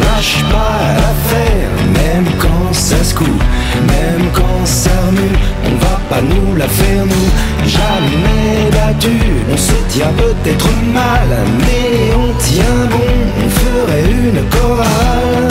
[0.02, 3.44] Lâche pas l'affaire, même quand ça se coupe,
[3.88, 7.30] même quand ça remue, on va pas nous la faire nous,
[7.66, 9.22] jamais battu,
[9.54, 13.12] on se tient peut-être mal, mais on tient bon,
[13.46, 15.48] on ferait une chorale,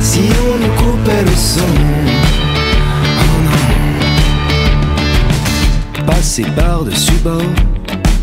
[0.00, 2.25] si on nous coupait le son.
[6.06, 7.42] Passer par-dessus bord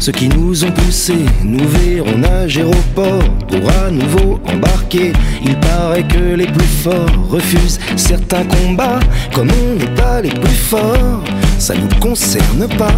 [0.03, 5.13] ceux qui nous ont poussés nous verront nager au port pour à nouveau embarquer.
[5.41, 8.99] Il paraît que les plus forts refusent certains combats.
[9.33, 11.23] Comme on n'est pas les plus forts,
[11.57, 12.91] ça nous concerne pas.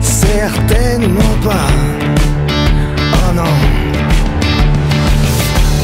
[0.00, 1.68] Certainement pas.
[3.12, 3.75] Oh non.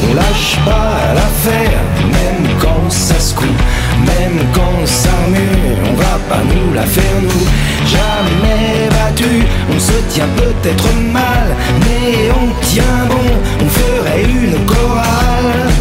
[0.09, 1.81] On lâche pas l'affaire,
[2.11, 3.63] même quand ça se coupe,
[4.05, 7.45] même quand ça mue, on va pas nous la faire nous.
[7.85, 9.43] Jamais battu,
[9.73, 13.27] on se tient peut-être mal, mais on tient bon,
[13.63, 15.71] on ferait une chorale.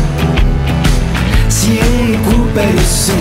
[1.48, 3.12] Si on coupait le son,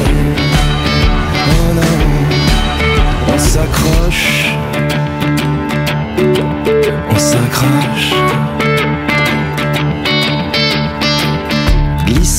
[1.47, 4.56] oh non, on s'accroche,
[7.10, 8.70] on s'accroche.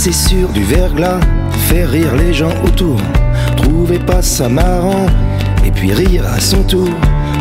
[0.04, 1.20] Glisser sur du verglas,
[1.68, 3.00] faire rire les gens autour.
[3.56, 5.06] Trouvez pas ça marrant,
[5.64, 6.88] et puis rire à son tour.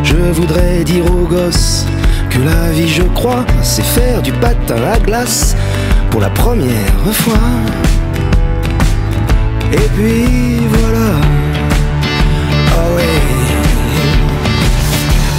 [0.04, 1.88] Je voudrais dire aux gosses
[2.30, 5.56] que la vie, je crois, c'est faire du patin à glace
[6.12, 7.34] pour la première fois.
[9.74, 11.16] Et puis voilà,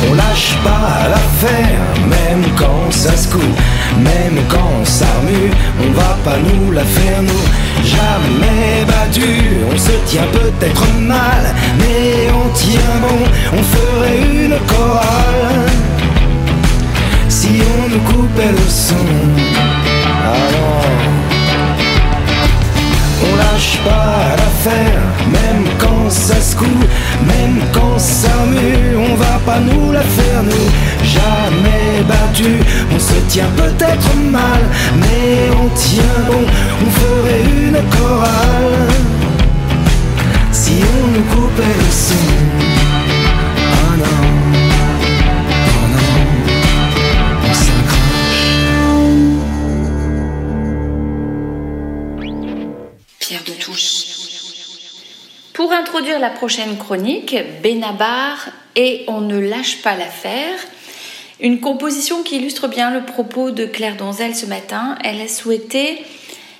[0.09, 3.59] On lâche pas l'affaire, même quand ça se coupe,
[3.99, 5.51] même quand ça remue,
[5.81, 7.45] on va pas nous la faire nous.
[7.85, 9.31] Jamais battu,
[9.73, 13.19] on se tient peut-être mal, mais on tient bon,
[13.53, 15.71] on ferait une chorale.
[17.29, 18.95] Si on nous coupait le son.
[20.25, 21.12] Alors,
[23.63, 26.87] lâche pas l'affaire, même quand ça se coule,
[27.27, 30.71] même quand ça mue, on va pas nous la faire, nous,
[31.05, 32.61] jamais battu.
[32.95, 34.63] On se tient peut-être mal,
[34.97, 36.45] mais on tient bon,
[36.87, 38.89] on ferait une chorale
[40.51, 42.72] si on nous coupait le son.
[55.73, 60.59] Pour introduire la prochaine chronique, Benabar et On ne lâche pas l'affaire.
[61.41, 64.99] Une composition qui illustre bien le propos de Claire Donzel ce matin.
[65.03, 66.05] Elle a souhaité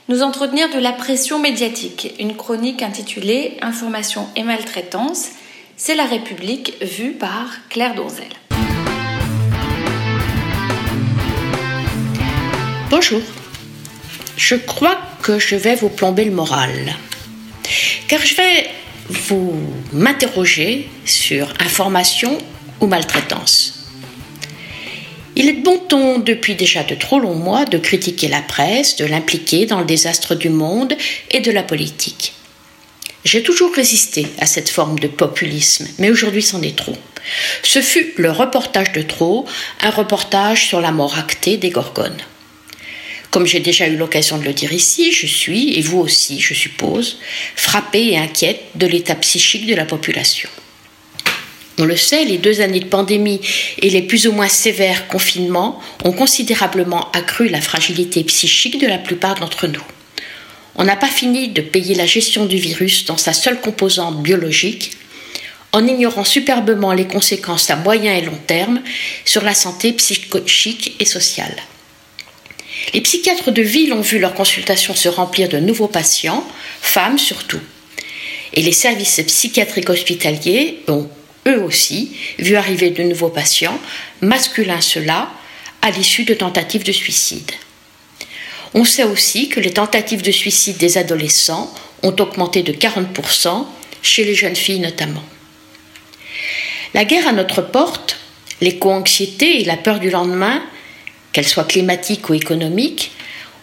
[0.09, 2.15] nous entretenir de la pression médiatique.
[2.21, 5.29] Une chronique intitulée Information et maltraitance.
[5.77, 8.25] C'est la République vue par Claire Donzel.
[12.89, 13.21] Bonjour.
[14.39, 16.95] Je crois que je vais vous plomber le moral.
[18.09, 18.71] Car je vais
[19.09, 19.55] vous
[19.93, 22.39] m'interroger sur information
[22.81, 23.79] ou maltraitance.
[25.35, 28.97] Il est de bon ton depuis déjà de trop longs mois de critiquer la presse,
[28.97, 30.95] de l'impliquer dans le désastre du monde
[31.31, 32.35] et de la politique.
[33.25, 36.97] J'ai toujours résisté à cette forme de populisme, mais aujourd'hui c'en est trop.
[37.63, 39.47] Ce fut le reportage de trop,
[39.81, 42.21] un reportage sur la mort actée des Gorgones.
[43.33, 46.53] Comme j'ai déjà eu l'occasion de le dire ici, je suis, et vous aussi, je
[46.53, 47.19] suppose,
[47.57, 50.51] frappée et inquiète de l'état psychique de la population.
[51.79, 53.41] On le sait, les deux années de pandémie
[53.79, 58.99] et les plus ou moins sévères confinements ont considérablement accru la fragilité psychique de la
[58.99, 59.83] plupart d'entre nous.
[60.75, 64.91] On n'a pas fini de payer la gestion du virus dans sa seule composante biologique,
[65.73, 68.83] en ignorant superbement les conséquences à moyen et long terme
[69.25, 71.57] sur la santé psychique et sociale.
[72.95, 76.47] Les psychiatres de ville ont vu leurs consultations se remplir de nouveaux patients,
[76.81, 77.61] femmes surtout.
[78.55, 81.09] Et les services psychiatriques hospitaliers ont
[81.47, 83.79] eux aussi vu arriver de nouveaux patients,
[84.21, 85.31] masculins ceux-là,
[85.81, 87.51] à l'issue de tentatives de suicide.
[88.75, 91.73] On sait aussi que les tentatives de suicide des adolescents
[92.03, 93.67] ont augmenté de 40%,
[94.03, 95.23] chez les jeunes filles notamment.
[96.95, 98.19] La guerre à notre porte,
[98.61, 100.63] l'éco-anxiété et la peur du lendemain,
[101.33, 103.13] qu'elle soit climatique ou économique,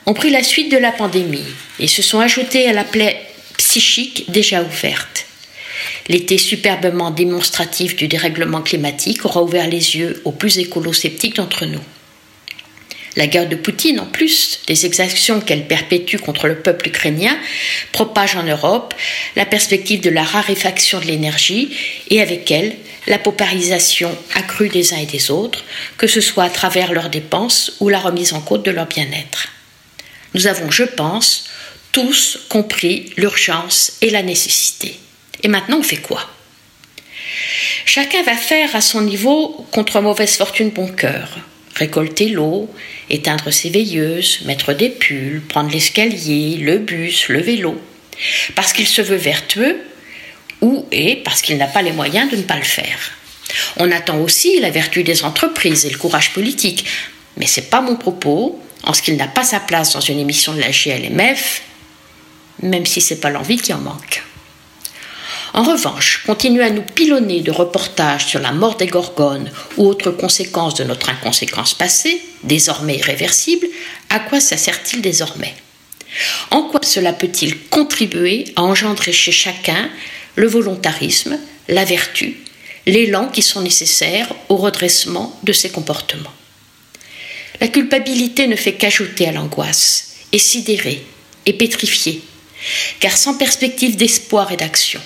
[0.05, 1.43] ont pris la suite de la pandémie
[1.79, 3.21] et se sont ajoutés à la plaie
[3.57, 5.25] psychique déjà ouverte.
[6.07, 11.83] L'été superbement démonstratif du dérèglement climatique aura ouvert les yeux aux plus écolo-sceptiques d'entre nous.
[13.15, 17.37] La guerre de Poutine, en plus des exactions qu'elle perpétue contre le peuple ukrainien,
[17.91, 18.93] propage en Europe
[19.35, 21.75] la perspective de la raréfaction de l'énergie
[22.09, 22.75] et avec elle
[23.07, 25.63] la paupérisation accrue des uns et des autres,
[25.97, 29.47] que ce soit à travers leurs dépenses ou la remise en cause de leur bien-être.
[30.35, 31.45] Nous avons, je pense,
[31.91, 34.99] tous compris l'urgence et la nécessité.
[35.41, 36.29] Et maintenant, on fait quoi?
[37.85, 41.39] Chacun va faire à son niveau contre mauvaise fortune bon cœur.
[41.75, 42.69] Récolter l'eau,
[43.09, 47.79] éteindre ses veilleuses, mettre des pulls, prendre l'escalier, le bus, le vélo.
[48.55, 49.77] Parce qu'il se veut vertueux
[50.61, 53.11] ou et parce qu'il n'a pas les moyens de ne pas le faire.
[53.77, 56.85] On attend aussi la vertu des entreprises et le courage politique,
[57.37, 60.19] mais ce n'est pas mon propos, en ce qu'il n'a pas sa place dans une
[60.19, 61.61] émission de la GLMF,
[62.61, 64.23] même si c'est pas l'envie qui en manque.
[65.53, 70.11] En revanche, continuer à nous pilonner de reportages sur la mort des Gorgones ou autres
[70.11, 73.67] conséquences de notre inconséquence passée, désormais irréversible,
[74.09, 75.55] à quoi ça sert-il désormais?
[76.51, 79.89] En quoi cela peut-il contribuer à engendrer chez chacun
[80.35, 82.37] le volontarisme, la vertu,
[82.85, 86.33] l'élan qui sont nécessaires au redressement de ses comportements?
[87.59, 91.03] La culpabilité ne fait qu'ajouter à l'angoisse, et sidérer,
[91.45, 92.21] et pétrifier,
[92.99, 95.01] car sans perspective d'espoir et d'action,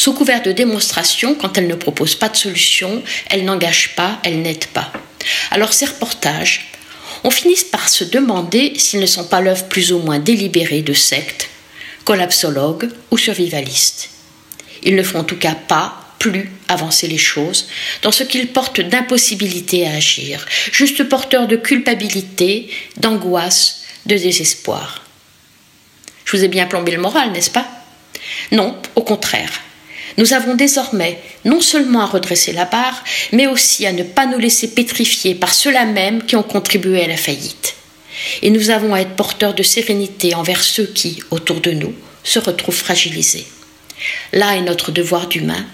[0.00, 4.40] sous couvert de démonstration, quand elle ne propose pas de solution, elle n'engage pas, elle
[4.40, 4.90] n'aide pas.
[5.50, 6.72] Alors ces reportages,
[7.22, 10.94] on finit par se demander s'ils ne sont pas l'œuvre plus ou moins délibérée de
[10.94, 11.50] sectes,
[12.06, 14.08] collapsologues ou survivalistes.
[14.84, 17.68] Ils ne font en tout cas pas plus avancer les choses
[18.00, 25.04] dans ce qu'ils portent d'impossibilité à agir, juste porteurs de culpabilité, d'angoisse, de désespoir.
[26.24, 27.68] Je vous ai bien plombé le moral, n'est-ce pas?
[28.50, 29.60] Non, au contraire.
[30.18, 34.38] Nous avons désormais non seulement à redresser la barre, mais aussi à ne pas nous
[34.38, 37.74] laisser pétrifier par ceux-là même qui ont contribué à la faillite.
[38.42, 42.38] Et nous avons à être porteurs de sérénité envers ceux qui, autour de nous, se
[42.38, 43.46] retrouvent fragilisés.
[44.32, 45.66] Là est notre devoir d'humain,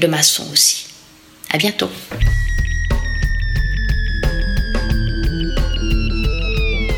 [0.00, 0.86] de maçon aussi.
[1.50, 1.90] À bientôt.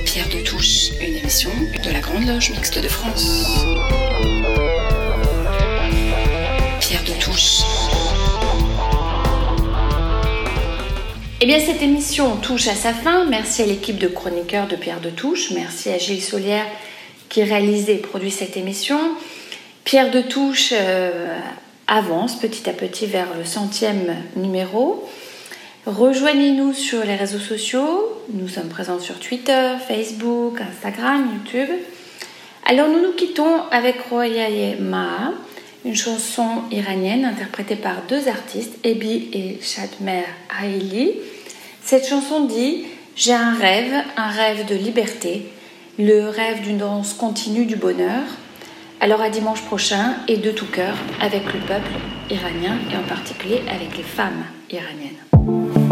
[0.04, 1.50] Pierre de Touche, une émission
[1.84, 3.46] de la Grande Loge Mixte de France.
[11.44, 13.24] Eh bien, cette émission touche à sa fin.
[13.24, 15.50] Merci à l'équipe de chroniqueurs de Pierre de Touche.
[15.50, 16.66] Merci à Gilles Solière
[17.28, 18.96] qui réalise et produit cette émission.
[19.82, 21.36] Pierre de Touche euh,
[21.88, 25.10] avance petit à petit vers le centième numéro.
[25.84, 28.22] Rejoignez-nous sur les réseaux sociaux.
[28.32, 31.74] Nous sommes présents sur Twitter, Facebook, Instagram, YouTube.
[32.66, 35.32] Alors nous nous quittons avec Royaye Maa,
[35.84, 40.22] une chanson iranienne interprétée par deux artistes, Ebi et Shadmer
[40.56, 41.14] Haili.
[41.84, 42.84] Cette chanson dit
[43.16, 45.46] J'ai un rêve, un rêve de liberté,
[45.98, 48.22] le rêve d'une danse continue du bonheur.
[49.00, 51.90] Alors à dimanche prochain et de tout cœur avec le peuple
[52.30, 55.91] iranien et en particulier avec les femmes iraniennes.